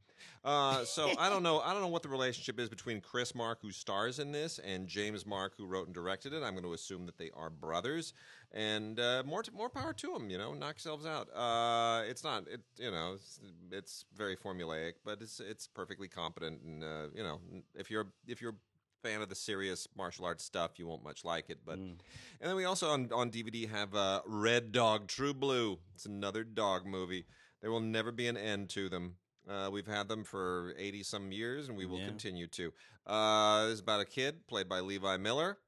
[0.44, 1.60] Uh, so I don't know.
[1.60, 4.86] I don't know what the relationship is between Chris Mark, who stars in this, and
[4.88, 6.42] James Mark, who wrote and directed it.
[6.42, 8.14] I'm going to assume that they are brothers,
[8.52, 10.30] and uh, more more power to them.
[10.30, 11.28] You know, knock yourselves out.
[11.34, 13.40] Uh, it's not, it you know, it's,
[13.70, 17.40] it's very formulaic, but it's it's perfectly competent, and uh, you know,
[17.74, 18.56] if you're if you're
[19.04, 21.58] fan of the serious martial arts stuff, you won't much like it.
[21.64, 21.98] But and
[22.40, 25.78] then we also on on DVD have uh, Red Dog True Blue.
[25.94, 27.26] It's another dog movie.
[27.60, 29.16] There will never be an end to them.
[29.48, 32.06] Uh, we've had them for 80 some years, and we will Yeah.
[32.06, 32.72] continue to.
[33.06, 35.58] Uh, this is about a kid played by Levi Miller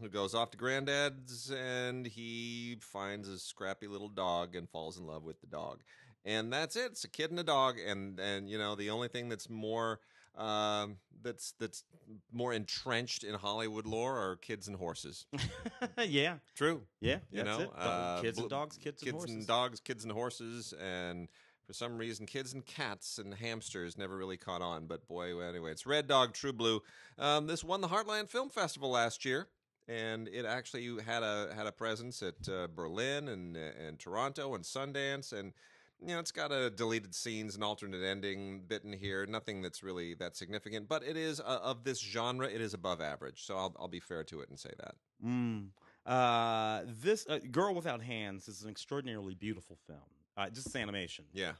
[0.00, 5.06] who goes off to granddad's and he finds a scrappy little dog and falls in
[5.06, 5.82] love with the dog.
[6.24, 6.92] And that's it.
[6.92, 7.76] It's a kid and a dog.
[7.78, 10.00] And, and you know, the only thing that's more.
[10.36, 11.84] Um, that's that's
[12.32, 15.26] more entrenched in Hollywood lore are kids and horses.
[15.98, 17.18] yeah, True, yeah.
[17.30, 17.70] you that's know, it.
[17.76, 19.36] Uh, kids and dogs, kids, and kids horses.
[19.36, 21.28] and dogs, kids and horses, and
[21.66, 24.86] for some reason, kids and cats and hamsters never really caught on.
[24.86, 26.82] But boy, anyway, it's Red Dog True Blue.
[27.18, 29.48] Um, this won the Heartland Film Festival last year,
[29.86, 34.64] and it actually had a had a presence at uh, Berlin and and Toronto and
[34.64, 35.52] Sundance, and
[36.00, 39.26] you know it's got a deleted scenes and alternate ending bit in here.
[39.26, 42.46] Nothing that's really that significant, but it is uh, of this genre.
[42.48, 44.94] It is above average, so I'll I'll be fair to it and say that.
[45.24, 45.68] Mm.
[46.06, 49.98] Uh, this uh, Girl Without Hands is an extraordinarily beautiful film.
[50.36, 51.26] Uh, just its animation.
[51.34, 51.52] Yeah.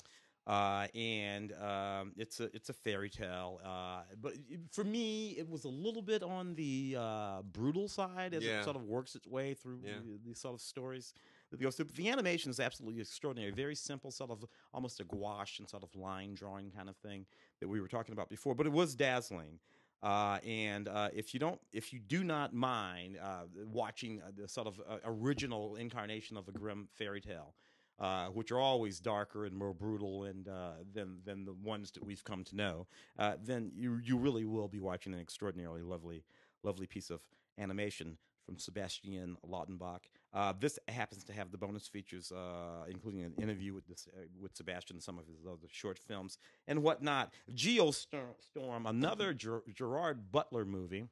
[0.46, 3.60] uh, and um, it's a it's a fairy tale.
[3.64, 4.32] Uh, but
[4.72, 8.60] for me, it was a little bit on the uh, brutal side as Yeah.
[8.60, 9.92] it sort of works its way through Yeah.
[10.02, 11.12] the- these sort of stories
[11.50, 11.86] that goes through.
[11.86, 13.52] But the animation is absolutely extraordinary.
[13.52, 17.26] Very simple, sort of almost a gouache and sort of line drawing kind of thing
[17.60, 18.54] that we were talking about before.
[18.54, 19.58] But it was dazzling.
[20.02, 24.48] Uh, and uh, if you don't, if you do not mind uh, watching uh, the
[24.48, 27.54] sort of uh, original incarnation of a Grimm fairy tale,
[27.98, 32.02] uh, which are always darker and more brutal and uh, than than the ones that
[32.02, 32.86] we've come to know,
[33.18, 36.24] uh, then you you really will be watching an extraordinarily lovely
[36.62, 37.20] lovely piece of
[37.58, 40.04] animation from Sebastian Laudenbach.
[40.32, 44.20] Uh, this happens to have the bonus features, uh, including an interview with this, uh,
[44.40, 47.32] with Sebastian, and some of his other short films and whatnot.
[47.52, 51.08] Geostorm, another Ger- Gerard Butler movie.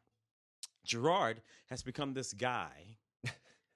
[0.84, 2.96] Gerard has become this guy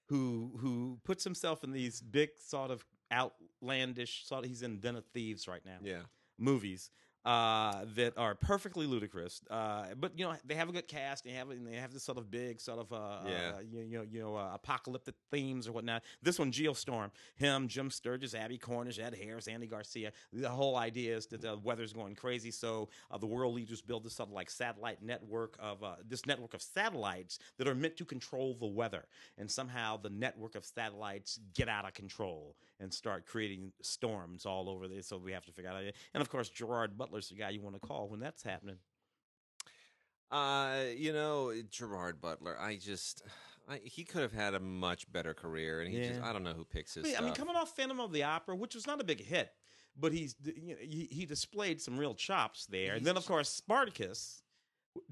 [0.08, 4.96] who who puts himself in these big sort of outlandish sort of he's in Den
[4.96, 6.02] of Thieves right now Yeah.
[6.38, 6.90] movies
[7.24, 9.42] uh, that are perfectly ludicrous.
[9.50, 11.24] Uh, but you know they have a good cast.
[11.24, 13.52] They have they have this sort of big sort of uh, Yeah.
[13.56, 16.02] uh, you, you know you know uh, apocalyptic themes or whatnot.
[16.22, 20.12] This one, Geostorm, him, Jim Sturgess, Abbie Cornish, Ed Harris, Andy Garcia.
[20.32, 24.04] The whole idea is that the weather's going crazy, so uh, the world leaders build
[24.04, 27.96] this sort of like satellite network of uh, this network of satellites that are meant
[27.98, 29.04] to control the weather.
[29.38, 34.68] And somehow the network of satellites get out of control and start creating storms all
[34.68, 35.06] over this.
[35.06, 35.82] So we have to figure out.
[36.14, 38.76] And of course, Gerard Butler's the guy you want to call when that's happening.
[40.30, 42.58] Uh, you know, Gerard Butler.
[42.58, 43.22] I just,
[43.68, 46.28] I, he could have had a much better career, and he just, Yeah.
[46.28, 48.22] I don't know who picks his I mean, I mean, coming off Phantom of the
[48.22, 49.52] Opera, which was not a big hit,
[49.98, 52.94] but he's you know, he, he displayed some real chops there.
[52.94, 54.42] and then of course Spartacus,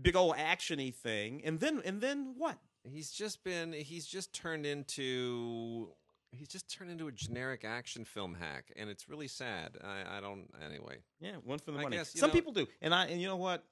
[0.00, 2.56] big old actiony thing, and then and then what?
[2.88, 5.92] he's just been, he's just turned into,
[6.32, 9.76] he's just turned into a generic action film hack, and it's really sad.
[9.82, 10.48] I, I don't.
[10.64, 11.96] Anyway, Yeah, one for the I money.
[11.96, 13.64] guess, Some know- people do, and I and you know what?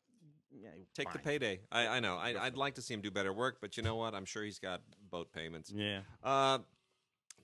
[0.50, 1.60] Yeah, take the payday.
[1.70, 2.16] I, I know.
[2.16, 4.14] I, I'd like to see him do better work, but you know what?
[4.14, 4.80] I'm sure he's got
[5.10, 5.70] boat payments.
[5.70, 6.00] Yeah.
[6.24, 6.58] Uh,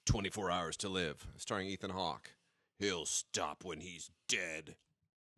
[0.06, 2.30] 24 Hours to Live, starring Ethan Hawke.
[2.78, 4.76] He'll stop when he's dead.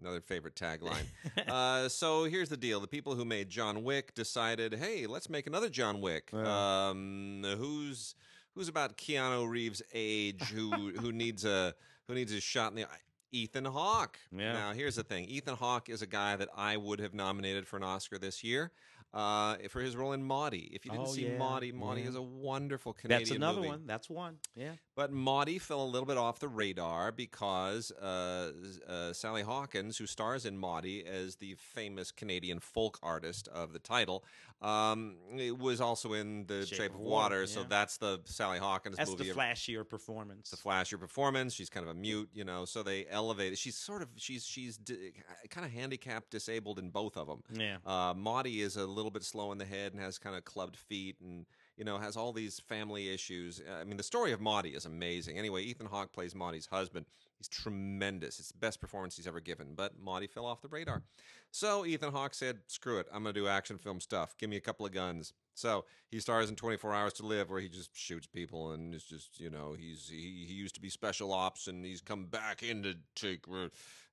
[0.00, 1.06] Another favorite tagline.
[1.48, 5.46] uh, so here's the deal: the people who made John Wick decided, hey, let's make
[5.46, 6.30] another John Wick.
[6.32, 6.88] Yeah.
[6.90, 8.14] Um, who's
[8.56, 10.42] who's about Keanu Reeves' age?
[10.50, 11.74] Who who needs a
[12.08, 12.98] who needs a shot in the eye?
[13.30, 14.18] Ethan Hawke.
[14.36, 14.52] Yeah.
[14.54, 17.76] Now here's the thing: Ethan Hawke is a guy that I would have nominated for
[17.76, 18.72] an Oscar this year.
[19.14, 20.68] Uh, for his role in Maudie.
[20.74, 22.08] If you didn't Oh, see yeah, Maudie, Maudie yeah.
[22.08, 23.68] is a wonderful Canadian That's another movie.
[23.68, 23.86] one.
[23.86, 24.36] That's one.
[24.54, 24.72] Yeah.
[24.96, 28.50] But Maudie fell a little bit off the radar because uh,
[28.88, 33.78] uh, Sally Hawkins, who stars in Maudie as the famous Canadian folk artist of the
[33.78, 34.24] title,
[34.62, 35.16] um,
[35.58, 37.46] was also in The Shape, of Water.
[37.46, 37.66] So yeah.
[37.68, 39.28] that's the Sally Hawkins That's movie.
[39.28, 40.48] the flashier performance.
[40.48, 41.52] the flashier performance.
[41.52, 42.64] She's kind of a mute, you know.
[42.64, 43.58] So they elevated.
[43.58, 45.12] She's sort of she's she's di-
[45.50, 47.42] kind of handicapped, disabled in both of them.
[47.52, 47.76] yeah.
[47.84, 50.76] Uh, Maudie is a little bit slow in the head and has kind of clubbed
[50.76, 51.44] feet and,
[51.76, 53.62] you know, has all these family issues.
[53.80, 55.38] I mean, the story of Maudie is amazing.
[55.38, 57.06] Anyway, Ethan Hawke plays Maudie's husband.
[57.38, 58.38] He's tremendous.
[58.38, 61.02] It's the best performance he's ever given, but Maudie fell off the radar.
[61.50, 63.06] So Ethan Hawke said, screw it.
[63.12, 64.36] I'm going to do action film stuff.
[64.38, 65.32] Give me a couple of guns.
[65.54, 69.04] So he stars in 24 Hours to Live, where he just shoots people, and it's
[69.04, 72.62] just you know he's he, he used to be special ops, and he's come back
[72.62, 73.46] in to take.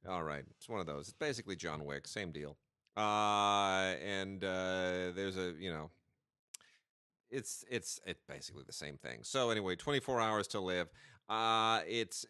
[0.08, 1.10] All right, it's one of those.
[1.10, 2.56] It's basically John Wick, same deal.
[2.96, 5.92] Uh, and uh, there's a you know,
[7.34, 9.20] it's it's it's basically the same thing.
[9.24, 10.90] So anyway, 24 hours to live.
[11.30, 12.26] Uh, it's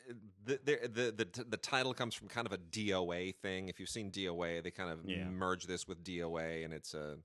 [0.45, 3.67] the, the the the the title comes from kind of a DOA thing.
[3.69, 5.25] If you've seen DOA, they kind of Yeah.
[5.25, 7.17] merge this with DOA, and it's a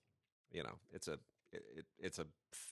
[0.50, 1.18] you know it's a
[1.52, 1.62] it,
[1.98, 2.26] it's a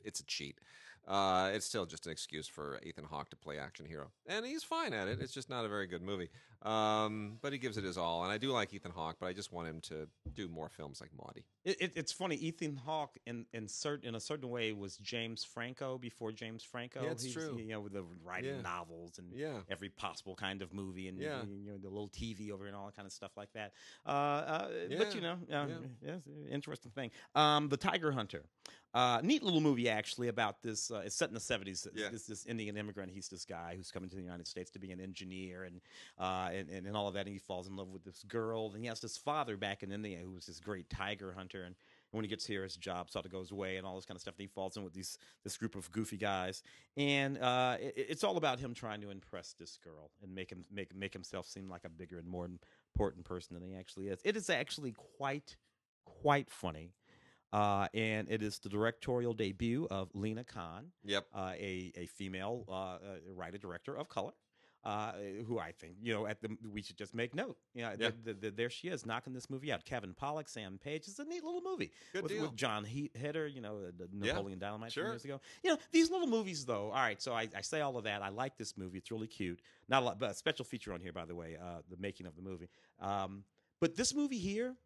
[0.05, 0.59] it's a cheat.
[1.07, 4.65] Uh, it's still just an excuse for Ethan Hawke to play action hero, and he's
[4.65, 5.21] fine at it.
[5.21, 6.31] It's just not a very good movie,
[6.63, 8.23] um, but he gives it his all.
[8.25, 11.01] And I do like Ethan Hawke, but I just want him to do more films
[11.01, 11.45] like Maudie.
[11.65, 12.37] It, it, it's funny.
[12.37, 17.03] Ethan Hawke, in in certain in a certain way, was James Franco before James Franco.
[17.03, 17.57] Yeah, it's He's, true.
[17.59, 18.63] You know, with the writing Yeah.
[18.63, 19.61] novels and Yeah.
[19.69, 21.43] every possible kind of movie, and Yeah.
[21.45, 23.73] you know the little TV over and all that kind of stuff like that.
[24.05, 25.67] Uh, uh, Yeah, But you know, uh,
[26.03, 26.13] yeah.
[26.13, 27.11] an interesting thing.
[27.35, 28.45] Um, the Tiger Hunter,
[28.95, 30.91] uh, neat little movie actually about this.
[30.91, 31.87] Uh, it's set in the seventies.
[31.95, 32.09] Yeah.
[32.11, 33.13] This this Indian immigrant.
[33.13, 35.81] He's this guy who's coming to the United States to be an engineer and
[36.47, 37.27] uh, and, and and all of that.
[37.27, 38.73] And he falls in love with this girl.
[38.75, 41.63] And he has this father back in India who was this great tiger hunter.
[41.65, 41.75] And
[42.13, 44.23] when he gets here, his job sort of goes away and all this kind of
[44.23, 44.35] stuff.
[44.39, 46.63] And he falls in with these this group of goofy guys,
[46.97, 50.65] and uh, it, it's all about him trying to impress this girl and make him
[50.73, 52.49] make make himself seem like a bigger and more
[52.95, 54.21] important person than he actually is.
[54.25, 55.57] It is actually quite
[56.23, 56.95] quite funny,
[57.53, 61.27] uh, and it is the directorial debut of Lena Khan, Yep.
[61.35, 62.99] uh, a a female uh, uh,
[63.35, 64.33] writer director of color.
[64.85, 65.13] Uh,
[65.49, 67.57] who I think you know at the we should just make note.
[67.75, 68.11] You know, Yeah.
[68.25, 69.85] the, the, the, there she is knocking this movie out.
[69.85, 71.09] Kevin Pollak, Sam Page.
[71.09, 72.43] It's a neat little movie Good with, deal.
[72.43, 73.49] with Jon he- Heder.
[73.49, 75.11] You know, the Yeah, Napoleon Dynamite from sure.
[75.11, 75.41] years ago.
[75.65, 76.87] You know, these little movies though.
[76.91, 78.23] All right, so I, I say all of that.
[78.23, 78.99] I like this movie.
[78.99, 79.61] It's really cute.
[79.89, 82.27] Not a lot, but a special feature on here, by the way, uh, the making
[82.27, 82.69] of the movie.
[83.01, 83.43] Um,
[83.81, 84.77] but this movie here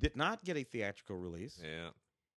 [0.00, 1.60] did not get a theatrical release.
[1.62, 1.90] Yeah.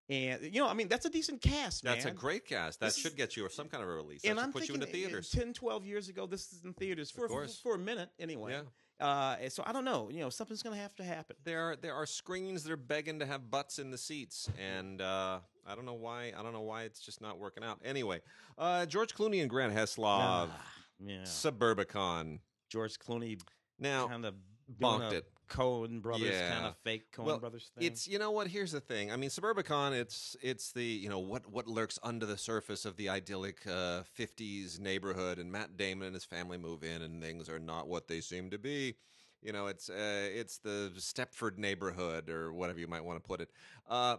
[0.09, 1.93] And you know, I mean, that's a decent cast, man.
[1.93, 2.79] That's a great cast.
[2.79, 4.21] That This should is- get you some kind of a release.
[4.21, 5.31] That and should I'm put thinking you in the theaters.
[5.31, 8.51] 10, 12 years ago, this is in theaters for, for, for a minute anyway.
[8.53, 8.61] Yeah.
[8.97, 10.09] Uh, so I don't know.
[10.09, 11.35] You know, something's going to have to happen.
[11.43, 15.01] There are there are screens that are begging to have butts in the seats, and
[15.01, 16.31] uh, I don't know why.
[16.37, 17.81] I don't know why it's just not working out.
[17.83, 18.21] Anyway,
[18.57, 20.05] uh, George Clooney and Grant Heslov,
[20.51, 20.71] Ah,
[21.05, 21.23] yeah.
[21.23, 22.39] Suburbicon.
[22.69, 23.39] George Clooney
[23.79, 24.35] Now, kind of
[24.81, 25.27] bonked it.
[25.47, 26.53] Coen brothers Yeah.
[26.53, 27.87] kind of fake Coen Well, brothers thing.
[27.87, 28.47] It's you know what?
[28.47, 29.11] Here's the thing.
[29.11, 29.93] I mean, Suburbicon.
[29.93, 34.03] It's it's the you know what what lurks under the surface of the idyllic uh,
[34.17, 38.07] '50s neighborhood, and Matt Damon and his family move in, and things are not what
[38.07, 38.95] they seem to be.
[39.41, 43.41] You know, it's uh, it's the Stepford neighborhood, or whatever you might want to put
[43.41, 43.51] it.
[43.87, 44.17] Uh,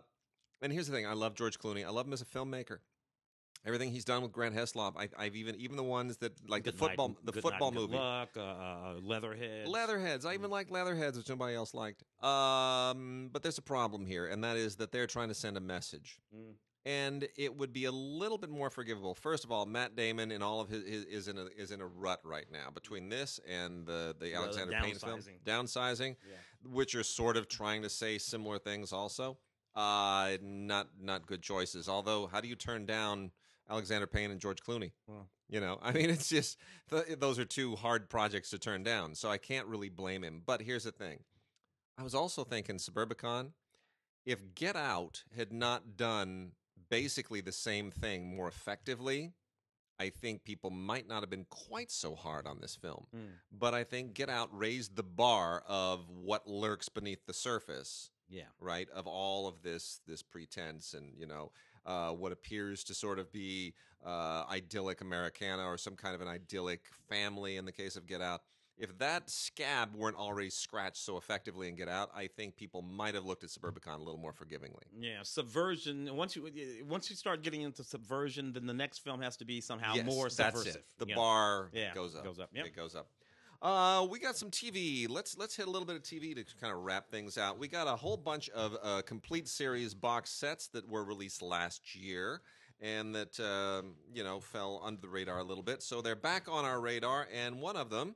[0.63, 1.85] and here's the thing: I love George Clooney.
[1.85, 2.79] I love him as a filmmaker.
[3.67, 6.75] Everything he's done with Grant Heslov, I, I've even even the ones that like Good
[6.75, 7.97] the football Night, the football Night, movie.
[7.97, 9.67] Luck, uh, uh, Leatherhead.
[9.67, 10.25] Leatherheads.
[10.25, 12.05] I even like Leatherheads, which nobody else liked.
[12.23, 15.61] Um, but there's a problem here, and that is that they're trying to send a
[15.61, 16.21] message.
[16.35, 16.53] Mm.
[16.85, 19.17] And it would be a little bit more forgivable.
[19.17, 21.81] First of all, Matt Damon in all of his, his is in a is in
[21.81, 25.41] a rut right now between this and the the the Alexander Payne film, downsizing.
[25.45, 26.37] downsizing, Yeah.
[26.71, 28.93] which are sort of trying to say similar things.
[28.93, 29.39] Also,
[29.75, 31.89] uh, not not good choices.
[31.89, 33.33] Although, how do you turn down
[33.69, 34.93] Alexander Payne and George Clooney?
[35.49, 36.59] You know, I mean, it's just
[36.91, 39.15] th- those are two hard projects to turn down.
[39.15, 40.43] So I can't really blame him.
[40.45, 41.21] But here's the thing:
[41.99, 43.53] I was also thinking Suburbicon.
[44.25, 46.53] If Get Out had not done
[46.91, 49.35] basically the same thing more effectively,
[50.01, 53.07] I think people might not have been quite so hard on this film.
[53.15, 53.21] Mm.
[53.53, 58.49] But I think Get Out raised the bar of what lurks beneath the surface Yeah.
[58.59, 61.53] right of all of this this pretense and you know
[61.87, 63.73] uh, what appears to sort of be
[64.05, 68.21] uh, idyllic americana or some kind of an idyllic family in the case of get
[68.21, 68.43] out
[68.79, 73.15] if that scab weren't already scratched so effectively in get out i think people might
[73.15, 76.15] have looked at suburbicon a little more forgivingly Yeah, subversion.
[76.15, 76.51] Once you
[76.87, 80.05] once you start getting into subversion, then the next film has to be somehow Yes,
[80.07, 80.77] more that's subversive.
[80.77, 80.85] it.
[80.99, 81.15] the know?
[81.17, 82.67] bar Yeah, goes up goes up, yep.
[82.67, 83.09] it goes up
[83.63, 85.09] uh, we got some TV.
[85.09, 87.59] Let's let's hit a little bit of TV to kind of wrap things out.
[87.59, 91.95] We got a whole bunch of uh, complete series box sets that were released last
[91.95, 92.43] year
[92.81, 95.83] and that um, you know fell under the radar a little bit.
[95.83, 98.15] So they're back on our radar, and one of them.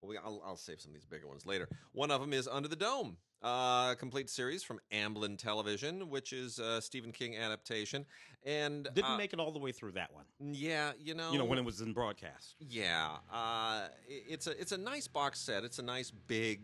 [0.00, 1.68] Well, we, I'll, I'll save some of these bigger ones later.
[1.92, 6.58] One of them is Under the Dome, uh, complete series from Amblin Television, which is
[6.58, 8.06] a Stephen King adaptation.
[8.44, 10.24] And Didn't uh, make it all the way through that one.
[10.38, 12.54] yeah, you know, You know when it was in broadcast.
[12.58, 15.64] yeah, uh, it's a it's a nice box set.
[15.64, 16.60] It's a nice big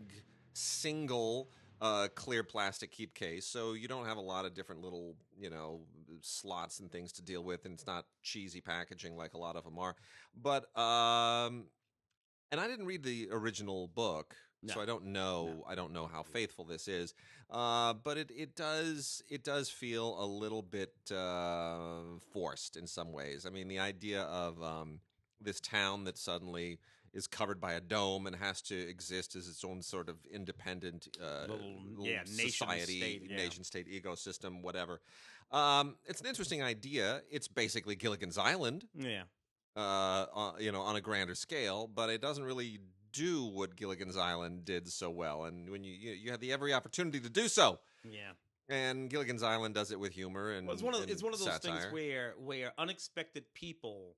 [0.53, 5.15] single uh, clear plastic keep case, so you don't have a lot of different little
[5.39, 5.81] you know
[6.21, 9.63] slots and things to deal with, and it's not cheesy packaging like a lot of
[9.63, 9.95] them are.
[10.41, 11.65] But um,
[12.51, 14.35] and I didn't read the original book.
[14.65, 15.63] So I don't know.
[15.69, 17.13] I don't know how faithful this is,
[17.51, 22.01] uh, but it, it does it does feel a little bit uh,
[22.33, 23.45] forced in some ways.
[23.45, 24.99] I mean, the idea of um,
[25.39, 26.79] this town that suddenly
[27.13, 31.07] is covered by a dome and has to exist as its own sort of independent
[31.23, 33.37] uh, Little- yeah, nation society, state, yeah.
[33.37, 34.99] nation state ecosystem, whatever.
[35.51, 37.21] Um, it's an interesting idea.
[37.31, 39.23] It's basically Gilligan's Island, Yeah.
[39.79, 42.79] Uh, you know, on a grander scale, but it doesn't really
[43.13, 45.45] do what Gilligan's Island did so well.
[45.45, 48.31] And when you you, you have the every opportunity to do so, Yeah.
[48.69, 51.33] and Gilligan's Island does it with humor and Well, it's one of and it's one
[51.33, 51.79] of those satire.
[51.81, 54.15] things where where unexpected people.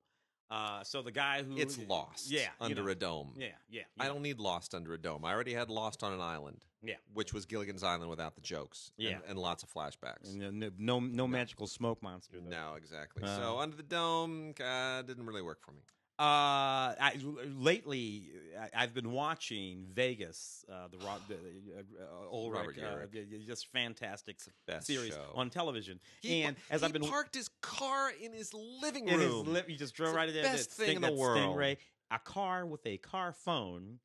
[0.52, 2.90] Uh, so the guy who it's lost yeah, you under know.
[2.90, 3.34] a dome.
[3.38, 3.84] Yeah, yeah.
[4.00, 5.24] I don't need Lost under a dome.
[5.24, 6.66] I already had Lost on an island.
[6.82, 6.96] Yeah.
[7.14, 8.92] Which was Gilligan's Island without the jokes.
[8.98, 9.18] and- Yeah.
[9.28, 10.34] And, lots of flashbacks.
[10.34, 12.38] No, no, no, no magical smoke monster.
[12.40, 12.50] though.
[12.50, 13.24] No, exactly.
[13.24, 13.36] Uh.
[13.36, 15.82] so under the dome uh, didn't really work for me.
[16.20, 17.14] Uh, I,
[17.58, 18.24] lately
[18.60, 23.14] I, I've been watching Vegas, uh, the, Ro- the uh, uh, Ulrich, Robert uh, Urich.
[23.16, 25.32] y- y- just fantastic Best series show.
[25.36, 25.98] on television.
[26.22, 29.54] He, and as he I've been parked his car in his living in his room.
[29.54, 30.44] lip, you just drove It's right in there.
[30.44, 31.38] best thing in the world.
[31.56, 31.78] Stingray,
[32.12, 34.00] a car with a car phone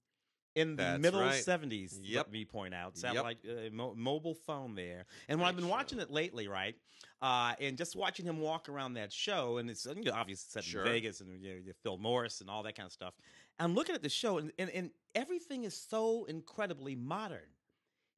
[0.54, 1.42] in the That's middle right.
[1.44, 1.98] 70s.
[2.00, 2.26] Yep.
[2.26, 2.96] Let me point out Yep.
[2.96, 5.06] satellite uh, mo- mobile phone there.
[5.28, 6.76] And when I've been watching it lately, right,
[7.24, 10.62] uh, and just watching him walk around that show, and it's you know, obviously set
[10.62, 10.84] Sure.
[10.84, 13.14] in Vegas and you know, Phil Morris and all that kind of stuff.
[13.58, 17.48] I'm looking at the show, and, and, and everything is so incredibly modern.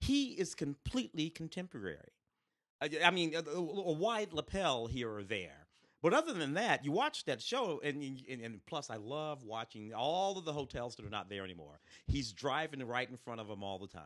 [0.01, 2.11] He is completely contemporary.
[2.83, 5.69] I, I mean, a, a, a wide lapel here or there.
[6.03, 9.95] But other than that, you watch that show, and, and and plus, I love watching
[9.95, 11.79] all of the hotels that are not there anymore.
[12.09, 14.03] He's driving right in front of them all the time,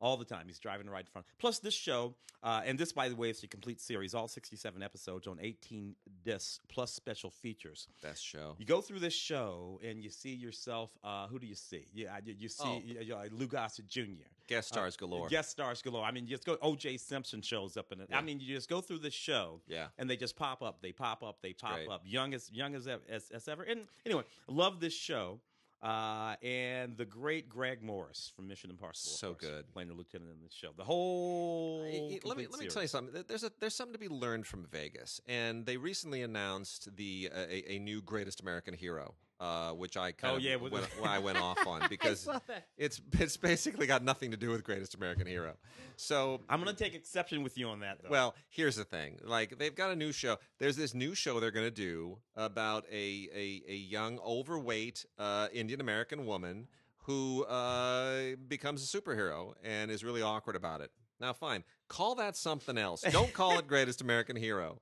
[0.00, 0.44] all the time.
[0.46, 1.26] He's driving right in front.
[1.38, 4.82] Plus, this show, uh, and this, by the way, is a complete series, all sixty-seven
[4.82, 5.94] episodes on eighteen
[6.24, 7.88] discs plus special features.
[8.02, 8.54] Best show.
[8.58, 10.90] You go through this show, and you see yourself.
[11.02, 11.86] Uh, who do you see?
[11.92, 12.82] Yeah, you, you see Oh.
[12.84, 14.26] you, you, uh, Lou Gossett Jr.
[14.46, 15.28] Guest stars Uh, galore.
[15.28, 16.04] Guest stars galore.
[16.04, 16.56] I mean, you just go.
[16.62, 16.96] O.J.
[16.96, 18.06] Simpson shows up in it.
[18.10, 18.18] Yeah.
[18.18, 19.88] I mean, you just go through this show, Yeah.
[19.98, 20.80] and they just pop up.
[20.80, 21.42] They pop up.
[21.42, 22.02] They pop up.
[22.06, 23.62] Young as young as, as as ever.
[23.64, 25.40] And anyway, love this show.
[25.80, 29.12] Uh, and the great Greg Morris from Mission Impossible.
[29.12, 29.72] So course, good.
[29.72, 30.70] playing the lieutenant in the show.
[30.76, 31.84] The whole.
[31.84, 33.24] I- let me let me tell you something.
[33.28, 37.38] There's a there's something to be learned from Vegas, and they recently announced the uh,
[37.48, 40.84] a, a new Greatest American Hero, uh, which I kind Oh, of yeah, went, well,
[41.04, 42.28] I went off on because
[42.76, 45.54] it's it's basically got nothing to do with Greatest American Hero.
[45.96, 48.08] So I'm going to take exception with you on that, though.
[48.10, 49.18] Well, here's the thing.
[49.24, 50.36] Like they've got a new show.
[50.58, 55.48] There's this new show they're going to do about a a, a young, overweight uh,
[55.52, 56.68] Indian American woman
[57.02, 60.90] who uh, becomes a superhero and is really awkward about it.
[61.20, 63.02] Now, fine, call that something else.
[63.10, 64.80] Don't call it Greatest American Hero.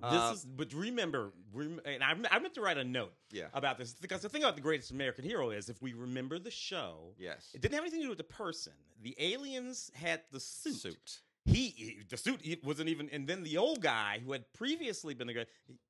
[0.00, 3.48] This Uh, is, but remember, rem, and I, I meant to write a note Yeah.
[3.54, 6.50] about this because the thing about the greatest American hero is if we remember the
[6.50, 7.50] show, Yes.
[7.54, 8.72] it didn't have anything to do with the person.
[9.02, 10.74] The aliens had the suit.
[10.76, 11.20] Suit.
[11.46, 15.14] He, he- the suit he wasn't even, and then the old guy who had previously
[15.14, 15.46] been the guy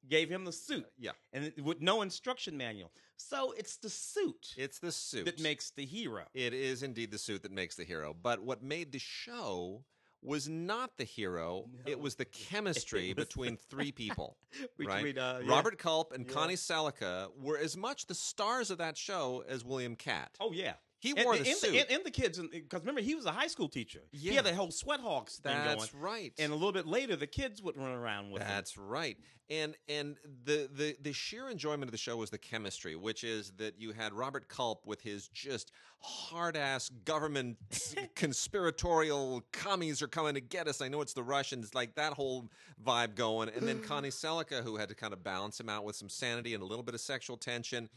[0.09, 1.13] gave him the suit, Yeah.
[1.33, 2.93] and it, with no instruction manual.
[3.17, 6.27] So it's the suit It's the suit that makes the hero.
[6.35, 8.13] It is indeed the suit that makes the hero.
[8.13, 9.85] But what made the show
[10.25, 11.67] was not the hero.
[11.87, 14.37] It was the chemistry was between three people.
[14.79, 15.19] Between, right?
[15.19, 15.51] uh, yeah.
[15.51, 16.33] Robert Culp and Yeah.
[16.33, 20.31] Connie Sellecca were as much the stars of that show as William Katt.
[20.41, 20.75] Oh yeah.
[21.05, 21.73] He wore and, the and suit.
[21.73, 24.01] The, and, and the kids, because remember he was a high school teacher.
[24.11, 24.37] He Yeah.
[24.37, 25.79] had that whole Sweathogs thing going.
[25.79, 26.33] That's right.
[26.39, 28.49] And a little bit later, the kids would run around with him.
[28.49, 29.19] That's right.
[29.51, 33.53] And and the, the the sheer enjoyment of the show was the chemistry, which is
[33.59, 37.59] that you had Robert Culp with his just hard ass government
[38.15, 40.81] conspiratorial commies are coming to get us.
[40.81, 42.49] I know it's the Russians, like that whole
[42.83, 43.51] vibe going.
[43.51, 46.55] And then Connie Sellecca, who had to kind of balance him out with some sanity
[46.55, 47.91] and a little bit of sexual tension.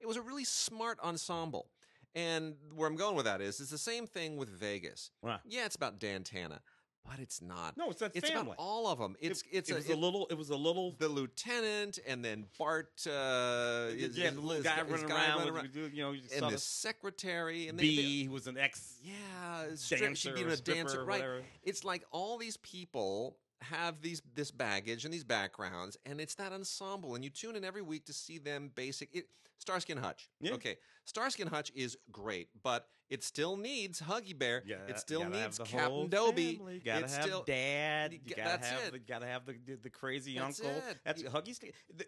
[0.00, 1.66] It was a really smart ensemble.
[2.14, 5.10] And where I'm going with that is, it's the same thing with Vegas.
[5.22, 5.38] Right.
[5.46, 6.60] Yeah, it's about Dan Tana,
[7.08, 7.76] but it's not.
[7.76, 8.52] No, it's that It's family.
[8.52, 9.14] about all of them.
[9.20, 10.26] It's it's it a, was a, it- little.
[10.28, 10.94] It was a little.
[10.98, 12.90] the lieutenant, and then Bart.
[13.06, 15.54] Uh, is, yeah, the little guy running guy around.
[15.54, 19.66] running with, you know, you and the secretary, and B who was an ex yeah,
[19.76, 21.20] strip, she'd be a dancer, right?
[21.20, 21.42] whatever.
[21.62, 26.52] It's like all these people have these this baggage and these backgrounds, and it's that
[26.52, 29.08] ensemble, and you tune in every week to see them basic.
[29.14, 29.26] It,
[29.58, 30.52] Starsky and Hutch, Yeah.
[30.54, 34.62] okay, Starsky and Hutch is great, but it still needs Huggy Bear.
[34.64, 36.56] Yeah, it still needs Captain Dobey.
[36.56, 36.74] family.
[36.76, 38.12] You gotta It's have still- dad.
[38.14, 38.92] you gotta that's have it.
[38.92, 40.78] the gotta have the the, the crazy That's uncle.
[40.88, 40.98] it.
[41.04, 41.60] That's Huggy's.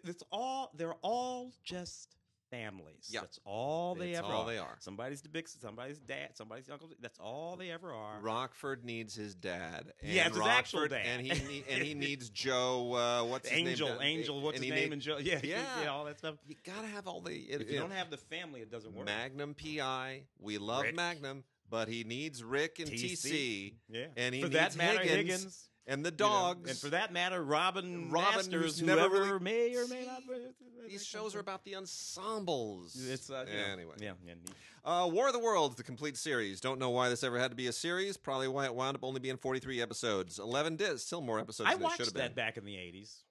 [0.03, 0.71] It's all.
[0.75, 2.15] They're all just
[2.53, 3.09] families.
[3.09, 3.21] Yeah.
[3.21, 4.51] That's all they It's ever all are.
[4.51, 4.75] they are.
[4.79, 5.47] Somebody's the big.
[5.47, 6.29] Somebody's dad.
[6.35, 6.89] Somebody's uncle.
[7.01, 8.19] That's all they ever are.
[8.21, 9.91] Rockford needs his dad.
[10.01, 11.05] And Yeah, it's his actual dad.
[11.05, 12.93] and he and he needs Joe.
[12.93, 14.01] Uh, what's his Angel, name?
[14.19, 14.83] Angel, what's and his name?
[14.89, 15.61] need- and Joe, yeah, Yeah.
[15.83, 16.35] yeah, all that stuff.
[16.47, 17.33] You gotta have all the.
[17.33, 19.05] It, If you don't have the family, it doesn't work.
[19.05, 20.95] Magnum PI, we love Rick.
[20.95, 24.05] Magnum, but he needs Rick and TC, yeah.
[24.15, 25.69] and he For needs Higgins, Higgins.
[25.87, 26.69] And the you know, dogs.
[26.69, 30.23] and for that matter, Robin, Robin, Masters, never whoever really- may or may not.
[30.87, 32.95] these shows are about the ensembles.
[33.09, 33.95] It's uh, know, anyway.
[33.99, 34.33] yeah, yeah.
[34.85, 36.59] Uh, War of the Worlds, the complete series.
[36.59, 38.17] Don't know why this ever had to be a series.
[38.17, 40.39] Probably why it wound up only being 43 episodes.
[40.39, 42.21] 11 discs, still more episodes I than it should have watched been.
[42.23, 43.21] that back in the '80s.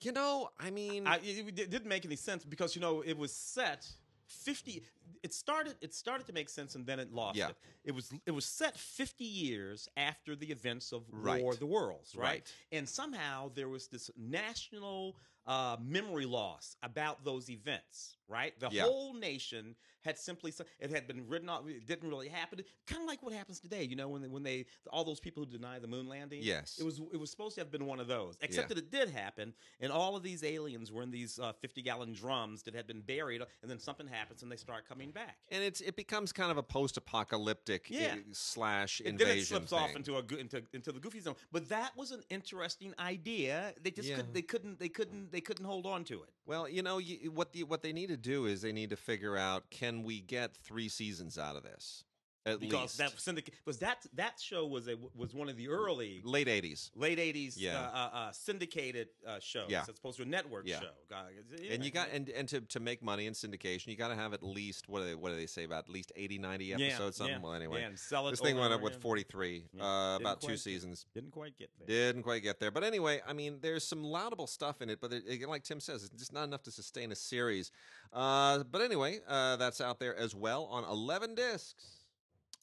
[0.00, 3.16] You know, I mean, I, it, it didn't make any sense because you know it
[3.16, 3.86] was set
[4.28, 4.82] 50
[5.22, 7.48] it started it started to make sense and then it lost Yeah.
[7.48, 7.56] it
[7.86, 11.42] it was it was set 50 years after the events of Right.
[11.42, 12.24] war of the worlds right?
[12.28, 12.52] Right.
[12.72, 15.16] and somehow there was this national
[15.46, 18.82] uh, memory loss about those events right the Yeah.
[18.82, 23.08] whole nation had simply it had been written off it didn't really happen kind of
[23.08, 25.78] like what happens today you know when they, when they all those people who deny
[25.78, 26.76] the moon landing Yes.
[26.78, 28.74] it was it was supposed to have been one of those except Yeah.
[28.74, 32.12] that it did happen and all of these aliens were in these uh, 50 gallon
[32.12, 35.62] drums that had been buried and then something happens and they start coming back and
[35.64, 38.14] it's it becomes kind of a post-apocalyptic Yeah.
[38.14, 41.34] uh, slash and invasion then it slips off into a into into the goofy zone
[41.50, 44.16] but that was an interesting idea they just Yeah.
[44.16, 47.30] could, they couldn't they couldn't they couldn't hold on to it Well, you know, you,
[47.30, 50.20] what the what they need to do is they need to figure out can we
[50.20, 52.04] get three seasons out of this
[52.46, 55.68] at because least that syndic- was that that show was a was one of the
[55.68, 56.90] early late eighties.
[56.94, 57.78] late 80s Yeah.
[57.78, 59.82] uh, uh, uh, syndicated uh, shows Yeah.
[59.82, 60.80] as opposed to a network Yeah.
[60.80, 61.24] show Uh,
[61.70, 64.32] And you got and and to, to make money in syndication, you got to have
[64.34, 66.76] at least what do they what do they say about at least 80, 90 Yeah,
[66.76, 67.36] episodes something.
[67.36, 69.84] yeah, Well, anyway, yeah, and sell it this thing went up with forty three, Yeah.
[69.84, 71.06] uh, about two get- seasons.
[71.14, 74.46] didn't quite get there Didn't quite get there, but anyway, I mean, there's some laudable
[74.46, 77.10] stuff in it, but it, it- like Tim says, it's just not enough to sustain
[77.12, 77.72] a series.
[78.12, 81.97] Uh, but anyway, uh, that's out there as well on eleven discs.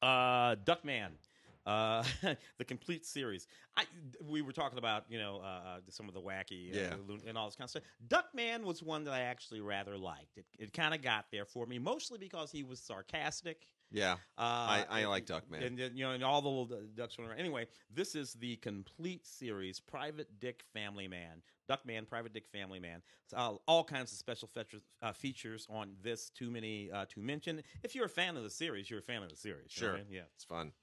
[0.06, 1.10] Uh, Duckman,
[1.66, 2.04] uh,
[2.60, 3.48] the complete series.
[3.76, 3.86] I
[4.30, 6.96] we were talking about you know uh, uh, some of the wacky uh, Yeah.
[7.08, 7.84] loon- and all this kind of stuff.
[8.08, 10.38] Duckman was one that I actually rather liked.
[10.38, 13.68] It it kind of got there for me, mostly because he was sarcastic.
[13.92, 15.64] Yeah, Uh, I- I and- like Duckman.
[15.64, 16.66] and, then, you know, and all the little
[16.96, 17.40] ducks running around.
[17.40, 23.02] Anyway, this is the complete series: Private Dick, Family Man, Duckman, Private Dick, Family Man.
[23.24, 26.30] It's all, all kinds of special features, uh, features on this.
[26.32, 27.64] Too many uh, to mention.
[27.84, 29.76] If you're a fan of the series, you're a fan of the series.
[29.78, 30.06] you know what I Sure.
[30.06, 30.14] mean?
[30.16, 30.24] yeah.
[30.36, 30.74] it's fun.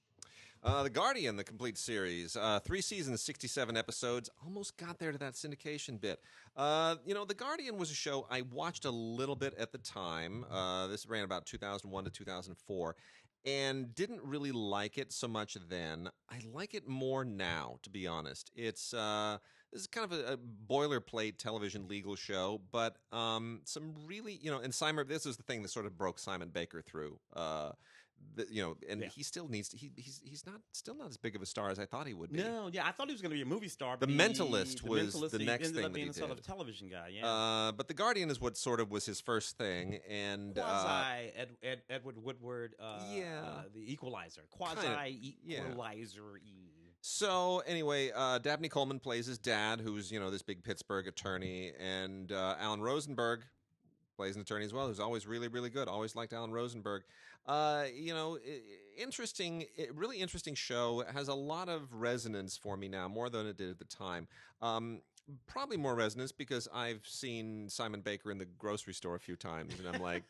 [0.65, 4.31] Uh, the Guardian, the complete series, uh, three seasons, sixty-seven episodes.
[4.45, 6.21] Almost got there to that syndication bit.
[6.57, 9.79] Uh, you know, The Guardian was a show I watched a little bit at the
[9.79, 10.45] time.
[10.49, 12.95] Uh, this ran about two thousand one to two thousand four,
[13.45, 16.09] and didn't really like it so much then.
[16.31, 18.53] I like it more now, to be honest.
[18.55, 19.39] It's uh,
[19.73, 24.53] this is kind of a, a boilerplate television legal show, but um, some really, you
[24.53, 25.09] know, and Simon.
[25.09, 27.19] This is the thing that sort of broke Simon Baker through.
[27.35, 27.73] Uh,
[28.35, 29.09] the, you know, and Yeah.
[29.09, 29.77] he still needs to.
[29.77, 32.15] He, he's he's not still not as big of a star as I thought he
[32.15, 32.39] would be.
[32.43, 33.97] No, yeah, I thought he was going to be a movie star.
[33.99, 36.13] The he- Mentalist the was Mentalist, the he next ended thing up that he a
[36.13, 36.47] sort of did.
[36.47, 37.09] television guy.
[37.09, 40.63] Yeah, Uh, but the Guardian is what sort of was his first thing, and uh,
[40.63, 42.75] quasi Ed, Ed, Edward Woodward.
[42.81, 43.43] Uh, Yeah.
[43.45, 44.87] uh, the Equalizer, quasi.
[45.47, 46.41] Equalizer.
[47.05, 51.73] So anyway, uh, Dabney Coleman plays his dad, who's you know this big Pittsburgh attorney,
[51.79, 53.45] and uh, Alan Rosenberg
[54.17, 55.89] plays an attorney as well, who's always really really good.
[55.89, 57.03] Always liked Alan Rosenberg.
[57.47, 58.39] Uh, you know,
[58.97, 61.01] interesting, really interesting show.
[61.01, 63.85] It has a lot of resonance for me now, more than it did at the
[63.85, 64.29] time.
[64.61, 65.01] Um,
[65.47, 69.75] probably more resonance because I've seen Simon Baker in the grocery store a few times,
[69.79, 70.23] and I'm like.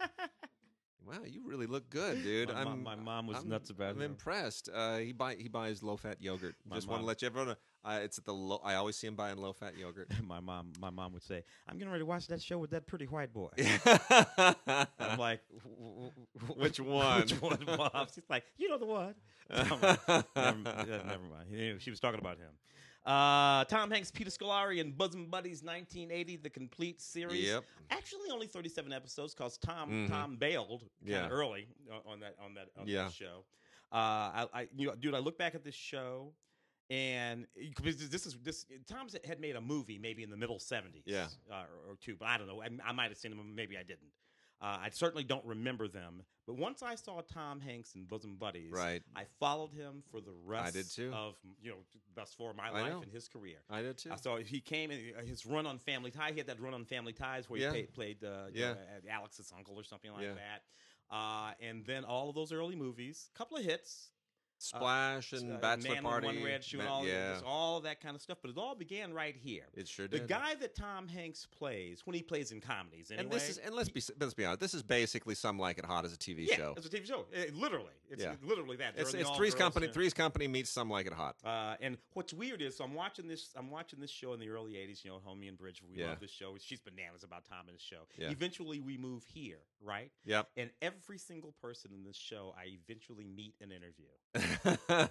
[1.05, 2.49] Wow, you really look good, dude.
[2.49, 3.91] My, I'm, mom, my mom was I'm- nuts about it.
[3.91, 4.11] I'm him.
[4.13, 4.69] impressed.
[4.73, 6.55] Uh, he buy he buys low fat yogurt.
[6.65, 7.55] My Just want to let you everyone know.
[7.85, 8.61] Uh, it's at the low.
[8.63, 10.09] I always see him buying low fat yogurt.
[10.27, 12.87] my mom, my mom would say, "I'm getting ready to watch that show with that
[12.87, 15.41] pretty white boy." I'm like,
[15.79, 17.21] "W- w- Which one?
[17.23, 18.07] Which one, mom?
[18.15, 19.15] She's like, "You know the one."
[19.51, 21.83] Like, never, never mind.
[21.83, 22.51] She was talking about him.
[23.05, 27.47] Uh, Tom Hanks, Peter Scolari, and Bosom Buddies, 1980, the complete series.
[27.49, 27.65] Yep.
[27.91, 30.09] Actually, only 37 episodes because Tom Mhm.
[30.09, 31.29] Tom bailed kind Yeah.
[31.29, 31.67] early
[32.07, 33.05] on that on that on Yeah.
[33.05, 33.45] that show.
[33.91, 36.33] Uh, I, I you know, dude, I look back at this show.
[36.91, 41.05] And because this is this, Tom's had made a movie maybe in the middle seventies,
[41.07, 41.29] Yeah.
[41.51, 42.63] uh, or, or two, but I don't know.
[42.63, 44.11] I, I might have seen them, maybe I didn't.
[44.61, 46.23] Uh, I certainly don't remember them.
[46.47, 49.03] But once I saw Tom Hanks in Bosom Buddies, Right.
[49.17, 51.13] I followed him for the rest I did too.
[51.13, 51.77] of you know
[52.15, 53.03] thus for my I life know.
[53.03, 53.57] and his career.
[53.71, 54.11] I did too.
[54.13, 56.31] Uh, so he came in uh, his run on Family Tie.
[56.33, 57.71] He had that run on Family Ties where he Yeah.
[57.71, 58.73] played, played uh, Yeah.
[58.75, 58.77] know,
[59.11, 60.35] Alex's uncle or something like Yeah.
[60.35, 60.63] that.
[61.11, 64.11] Uh, and then all of those early movies, couple of hits,
[64.63, 66.27] Splash and uh, Bachelor Man Party.
[66.27, 68.39] One Red Shoe, and all, yeah, just all that kind of stuff.
[68.41, 69.65] But it all began right here.
[69.75, 70.23] it sure did.
[70.23, 73.25] The guy that Tom Hanks plays when he plays in comedies, anyway.
[73.25, 74.61] and this is and let's be let's be honest.
[74.61, 76.75] This is basically some like it hot as a TV yeah, show.
[76.77, 77.27] it's a TV show.
[77.35, 78.35] Uh, literally, it's Yeah.
[78.43, 78.95] literally that.
[78.97, 79.87] It's, They're it's all Three's Company.
[79.87, 79.93] yeah.
[79.93, 81.37] Three's Company meets some like it hot.
[81.45, 83.51] Uh, and what's weird is so I'm watching this.
[83.57, 85.05] I'm watching this show in the early '80s.
[85.05, 85.83] You know, Homie and Bridge.
[85.83, 86.11] We Yeah.
[86.11, 86.57] love this show.
[86.61, 88.03] She's bananas about Tom and his show.
[88.19, 90.11] Eventually, we move here, right?
[90.25, 90.49] Yep.
[90.57, 94.07] And every single person in this show, I eventually meet and interview.
[94.65, 95.09] yeah,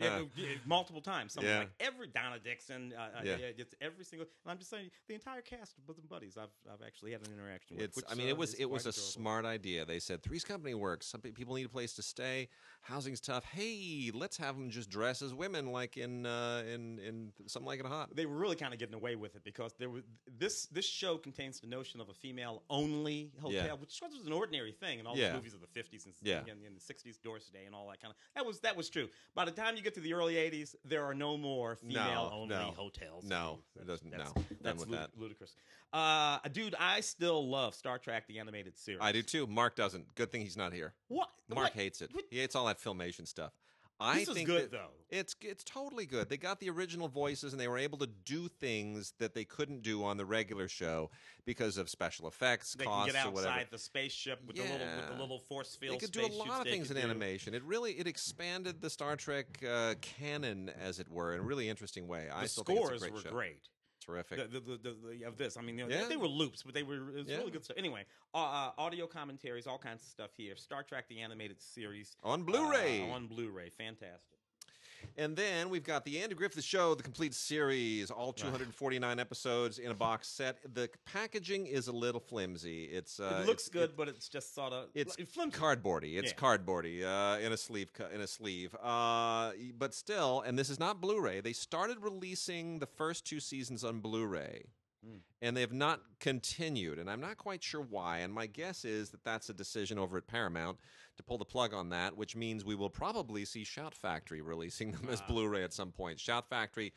[0.00, 1.32] yeah, yeah, multiple times.
[1.34, 1.58] Something Yeah.
[1.60, 3.52] like every Donna Dixon, uh, uh, Yeah.
[3.56, 4.26] just every single.
[4.44, 7.32] And I'm just saying, the entire cast of Bosom Buddies, I've I've actually had an
[7.32, 7.84] interaction with.
[7.86, 7.96] It's.
[7.96, 9.84] which, I mean, uh, it was it was a smart idea.
[9.84, 11.06] They said Three's Company works.
[11.06, 12.48] Some people need a place to stay.
[12.82, 13.44] Housing's tough.
[13.44, 17.78] Hey, let's have them just dress as women, like in uh, in in something like
[17.80, 18.14] it hot.
[18.14, 20.02] They were really kind of getting away with it because there was
[20.38, 23.72] this this show contains the notion of a female only hotel, Yeah.
[23.74, 25.28] which was an ordinary thing in all Yeah.
[25.28, 26.40] the movies of the 50s and Yeah.
[26.42, 28.16] in, in the 60s, Doris Day and all that kind of.
[28.34, 29.08] That was that was true.
[29.34, 32.48] By the time you get to the early 80s, there are no more female only
[32.56, 32.72] no.
[32.76, 33.24] hotels.
[33.24, 34.44] No, it doesn't- That's, no.
[34.60, 35.10] That's lud- that.
[35.16, 35.54] ludicrous.
[35.92, 39.00] Uh, dude, I still love Star Trek: The Animated Series.
[39.02, 39.46] I do too.
[39.46, 40.14] Mark doesn't.
[40.14, 40.94] Good thing he's not here.
[41.08, 41.28] What?
[41.48, 41.72] Mark what?
[41.74, 42.08] hates it.
[42.14, 42.24] What?
[42.30, 43.52] He hates all that filmation stuff.
[44.00, 44.88] I This is think good, though.
[45.10, 46.28] It's it's totally good.
[46.28, 49.82] They got the original voices and they were able to do things that they couldn't
[49.82, 51.10] do on the regular show
[51.44, 53.52] because of special effects They can costs get or whatever.
[53.52, 56.62] outside the spaceship with the little with the little force They could do a lot
[56.62, 57.02] of things in do.
[57.02, 57.54] animation.
[57.54, 61.68] It really it expanded the Star Trek uh, canon, as it were, in a really
[61.68, 62.28] interesting way.
[62.28, 63.30] I The still think scores it's a great were show.
[63.30, 63.68] great.
[64.04, 64.50] Terrific.
[64.52, 65.56] the, the, the, the, of this.
[65.56, 66.08] I mean, you know, Yeah.
[66.08, 67.36] they were loops, but they were it was Yeah.
[67.38, 67.76] really good stuff.
[67.78, 70.56] Anyway, uh, uh, audio commentaries, all kinds of stuff here.
[70.56, 73.08] Star Trek: The Animated Series on Blu-ray.
[73.08, 74.38] uh, on Blu-ray, fantastic.
[75.16, 79.90] And then we've got the Andy Griffith Show, the complete series, all 249 episodes in
[79.90, 80.58] a box set.
[80.74, 82.84] The packaging is a little flimsy.
[82.84, 85.58] It's uh, it looks it's- good, but it's just sort of It's flimsy.
[85.58, 86.18] cardboardy.
[86.18, 86.38] It's Yeah.
[86.38, 87.92] cardboardy uh, in a sleeve.
[87.92, 88.74] co- In a sleeve.
[88.82, 91.40] Uh, but still, and this is not Blu-ray.
[91.40, 94.64] They started releasing the first two seasons on Blu-ray,
[95.04, 95.16] Hmm.
[95.40, 96.98] and they have not continued.
[96.98, 98.18] And I'm not quite sure why.
[98.18, 100.78] And my guess is that that's a decision over at Paramount
[101.16, 104.92] to pull the plug on that, which means we will probably see Shout Factory releasing
[104.92, 105.26] them as Ah.
[105.26, 106.18] Blu-ray at some point.
[106.18, 106.92] Shout Factory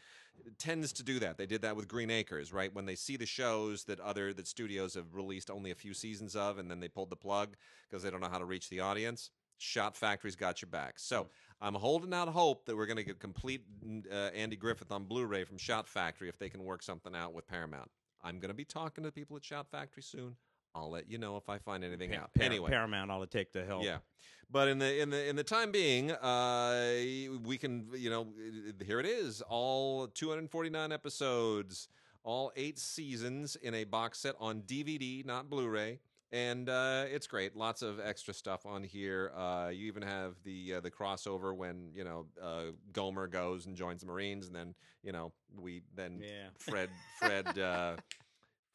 [0.58, 1.38] tends to do that.
[1.38, 2.74] They did that with Green Acres, right?
[2.74, 6.36] When they see the shows that other that studios have released only a few seasons
[6.36, 7.56] of, and then they pulled the plug
[7.90, 9.32] because they don't know how to reach the audience.
[9.58, 11.00] Shout Factory's got your back.
[11.00, 11.30] So
[11.62, 13.64] I'm holding out hope that we're going to get complete
[14.12, 17.48] uh, Andy Griffith on Blu-ray from Shout Factory if they can work something out with
[17.48, 17.90] Paramount.
[18.22, 20.36] I'm going to be talking to the people at Shout Factory soon.
[20.76, 22.30] I'll let you know if I find anything Pa- out.
[22.40, 23.84] Anyway, Paramount ought to take the help.
[23.84, 23.98] yeah,
[24.52, 26.98] but in the in the in the time being, uh,
[27.44, 28.28] we can you know
[28.86, 31.88] here it is, all 249 episodes,
[32.24, 36.00] all eight seasons in a box set on DVD, not Blu-ray.
[36.32, 37.56] And uh, it's great.
[37.56, 39.32] Lots of extra stuff on here.
[39.38, 43.76] Uh, you even have the uh, the crossover when you know uh, Gomer goes and
[43.78, 46.48] joins the Marines, and then you know we then Yeah.
[46.58, 47.96] Fred Fred uh,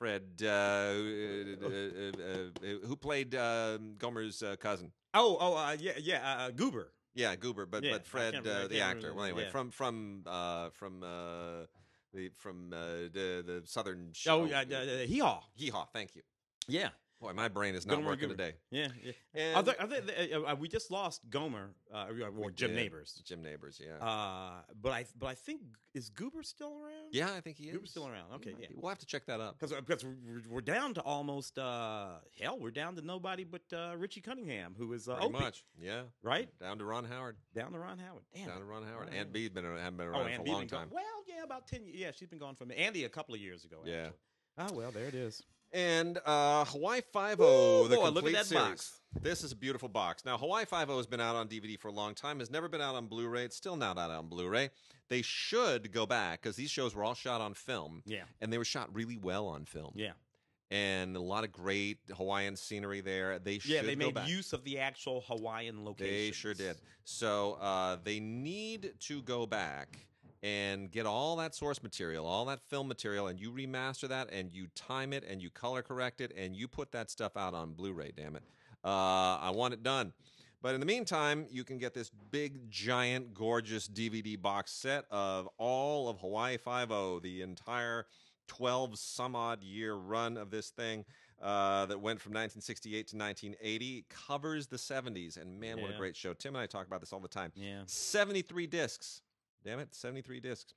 [0.01, 4.93] Fred uh, uh, uh, uh, who played uh, Gomer's uh, cousin.
[5.13, 6.49] Oh, oh, uh, yeah, yeah.
[6.57, 6.95] Goober.
[7.15, 9.13] Yeah, Goober, but Yeah, but Fred, uh, the actor.
[9.13, 9.51] Well, anyway, yeah.
[9.51, 11.67] from from uh, from uh,
[12.15, 14.13] the from uh, the the southern.
[14.15, 14.41] Show.
[14.41, 15.43] Oh, yeah, uh, uh, hee haw.
[15.55, 16.23] Hee-haw, Thank you.
[16.67, 16.89] Yeah,
[17.21, 18.45] Boy, my brain is not Gomer working Goober.
[18.45, 18.57] today.
[18.71, 18.89] yeah.
[19.05, 19.13] yeah.
[19.35, 20.03] And Are there, are there,
[20.35, 22.07] uh, uh, we just lost Gomer, uh,
[22.39, 22.77] or Jim did.
[22.77, 23.23] Nabors.
[23.27, 24.03] Jim Nabors, yeah.
[24.03, 25.61] Uh, but I, but I think
[25.93, 27.09] is Goober still around?
[27.13, 27.73] yeah, I think he is.
[27.75, 28.33] Goober's still around.
[28.37, 28.69] Okay, yeah.
[28.69, 28.75] be.
[28.75, 29.59] We'll have to check that up.
[29.59, 33.95] Because because we're, we're down to almost uh, hell, we're down to nobody but uh,
[33.99, 36.03] Richie Cunningham, who is uh, Pretty much, yeah.
[36.23, 37.37] right Down to Ron Howard.
[37.55, 38.23] down to Ron Howard.
[38.35, 38.49] Damn.
[38.49, 39.11] Down to Ron Howard.
[39.11, 39.19] Wow.
[39.19, 40.89] Aunt Bee's been haven't been oh, around Ann for a long gone- time.
[40.91, 41.85] Well, yeah, about ten.
[41.85, 41.97] years.
[41.99, 43.79] Yeah, she's been gone from Andy a couple of years ago.
[43.85, 44.07] Yeah.
[44.59, 44.77] Actually.
[44.77, 45.43] Oh well, there it is.
[45.73, 48.65] And uh, Hawaii Five Ooh, O, the boy, look at complete that series.
[48.65, 48.97] box.
[49.23, 50.25] This is a beautiful box.
[50.25, 52.39] Now, Hawaii Five O has been out on DVD for a long time.
[52.41, 53.45] Has never been out on Blu-ray.
[53.45, 54.71] It's still not out on Blu-ray.
[55.09, 58.59] They should go back because these shows were all shot on film, Yeah, and they
[58.59, 59.93] were shot really well on film.
[59.97, 60.13] yeah,
[60.71, 63.41] And a lot of great Hawaiian scenery there.
[63.41, 63.83] They should yeah.
[63.83, 64.29] They made back.
[64.29, 66.09] use of the actual Hawaiian location.
[66.15, 66.77] They sure did.
[67.05, 69.99] So uh, they need to go back
[70.43, 74.51] and get all that source material, all that film material, and you remaster that and
[74.53, 77.73] you time it and you color correct it and you put that stuff out on
[77.73, 78.13] Blu-ray.
[78.17, 78.43] Damn it!
[78.85, 80.13] Uh, I want it done.
[80.63, 85.49] But in the meantime, you can get this big, giant, gorgeous DVD box set of
[85.57, 88.07] all of Hawaii Five O, the entire
[88.47, 91.05] twelve some odd year run of this thing
[91.41, 96.17] uh, that went from 1968 to 1980 covers the 70s and man what a great
[96.17, 97.83] show tim and i talk about this all the time Yeah.
[97.87, 99.23] 73 discs
[99.65, 100.75] damn it 73 discs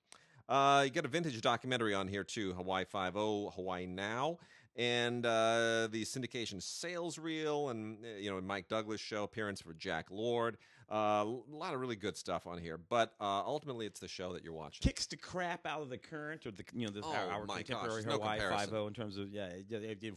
[0.50, 3.10] uh, you got a vintage documentary on here too hawaii 50
[3.56, 4.38] hawaii now
[4.76, 9.74] and uh, the syndication sales reel and uh, you know mike douglas show appearance for
[9.74, 10.58] jack lord
[10.92, 14.34] uh, a lot of really good stuff on here but uh, ultimately it's the show
[14.34, 17.26] that you're watching Kicks the crap out of the current or the you know our,
[17.26, 18.70] Oh, our gosh, contemporary no Hawaii comparison.
[18.70, 19.50] Five O in terms of yeah,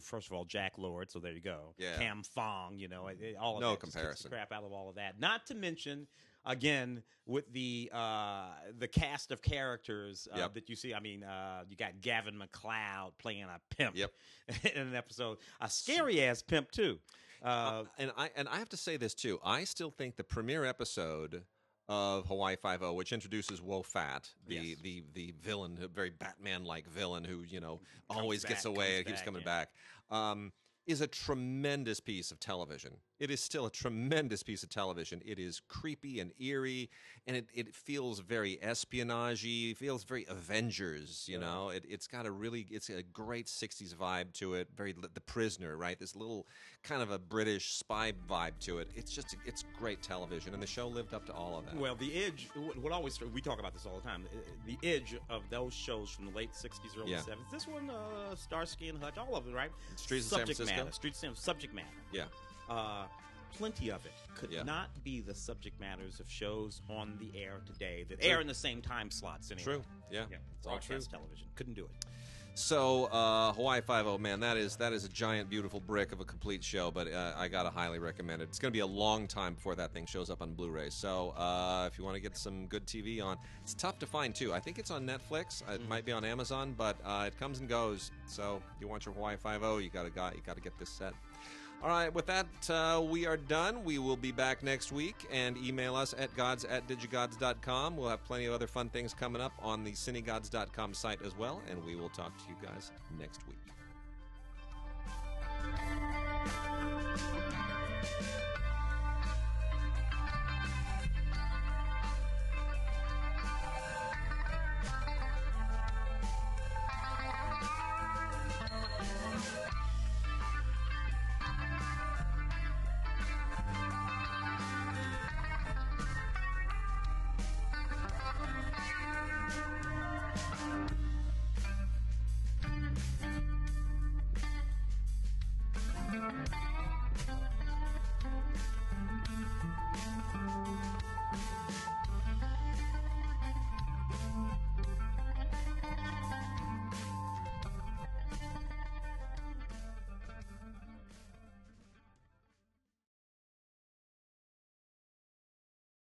[0.01, 1.73] First of all, Jack Lord, so there you go.
[1.77, 1.97] Yeah.
[1.97, 3.09] Kam Fong, you know,
[3.39, 4.29] all of No that the comparison.
[4.29, 5.19] crap out of all of that.
[5.19, 6.05] Not to mention
[6.47, 8.45] again with the uh,
[8.79, 10.53] the cast of characters uh, Yep.
[10.55, 10.93] that you see.
[10.93, 13.95] I mean, uh, you got Gavin MacLeod playing a pimp.
[13.95, 14.11] Yep.
[14.75, 16.97] in an episode, a scary ass pimp too.
[17.43, 19.39] Uh, and I and I have to say this too.
[19.45, 21.43] I still think the premiere episode
[21.89, 24.77] of Hawaii Five O, which introduces Wo Fat, the Yes.
[24.81, 29.21] the the villain, a very Batman-like villain who you know always gets away and keeps
[29.21, 29.45] coming yeah.
[29.45, 29.69] back.
[30.09, 30.51] Um,
[30.87, 32.93] is a tremendous piece of television.
[33.19, 35.21] It is still a tremendous piece of television.
[35.25, 36.89] It is creepy and eerie,
[37.25, 39.43] and it, it feels very espionage
[39.75, 41.69] feels very Avengers, you know.
[41.69, 44.69] It, it's got a really, it's a great 60s vibe to it.
[44.75, 45.99] Very, The Prisoner, right?
[45.99, 46.47] This little
[46.83, 48.89] kind of a British spy vibe to it.
[48.95, 51.75] It's just, it's great television, and the show lived up to all of that.
[51.75, 52.49] Well, the edge.
[52.79, 54.25] What always we talk about this all the time.
[54.33, 57.17] uh, The edge of those shows from the late '60s, early Yeah.
[57.19, 57.51] '70s.
[57.51, 59.71] This one, uh, Starsky and Hutch, all of them, right?
[59.95, 60.76] Streets of San Francisco?
[60.85, 60.91] Matter.
[60.93, 61.87] Streets of San subject matter.
[62.11, 62.25] yeah.
[62.69, 63.05] Uh,
[63.53, 64.63] plenty of it could Yeah.
[64.63, 68.29] not be the subject matters of shows on the air today that True.
[68.29, 69.49] air in the same time slots.
[69.51, 69.63] Anyway.
[69.63, 69.83] True.
[70.11, 70.25] Yeah.
[70.29, 70.99] Yeah, It's all true.
[70.99, 72.05] television couldn't do it.
[72.57, 76.21] So uh, Hawaii Five O, man, that is that is a giant, beautiful brick of
[76.21, 76.89] a complete show.
[76.89, 78.45] But uh, I gotta highly recommend it.
[78.45, 80.89] It's gonna be a long time before that thing shows up on Blu-ray.
[80.89, 84.33] So uh, if you want to get some good TV on, it's tough to find
[84.33, 84.55] too.
[84.55, 85.61] I think it's on Netflix.
[85.71, 88.09] It might be on Amazon, but uh, it comes and goes.
[88.25, 90.89] So if you want your Hawaii Five O, you gotta got you gotta get this
[90.89, 91.13] set.
[91.83, 93.83] All right, with that, uh, we are done.
[93.83, 97.95] We will be back next week and email us at gods at digigods.com.
[97.95, 101.61] We'll have plenty of other fun things coming up on the cinegods.com site as well,
[101.69, 103.57] and we will talk to you guys next week.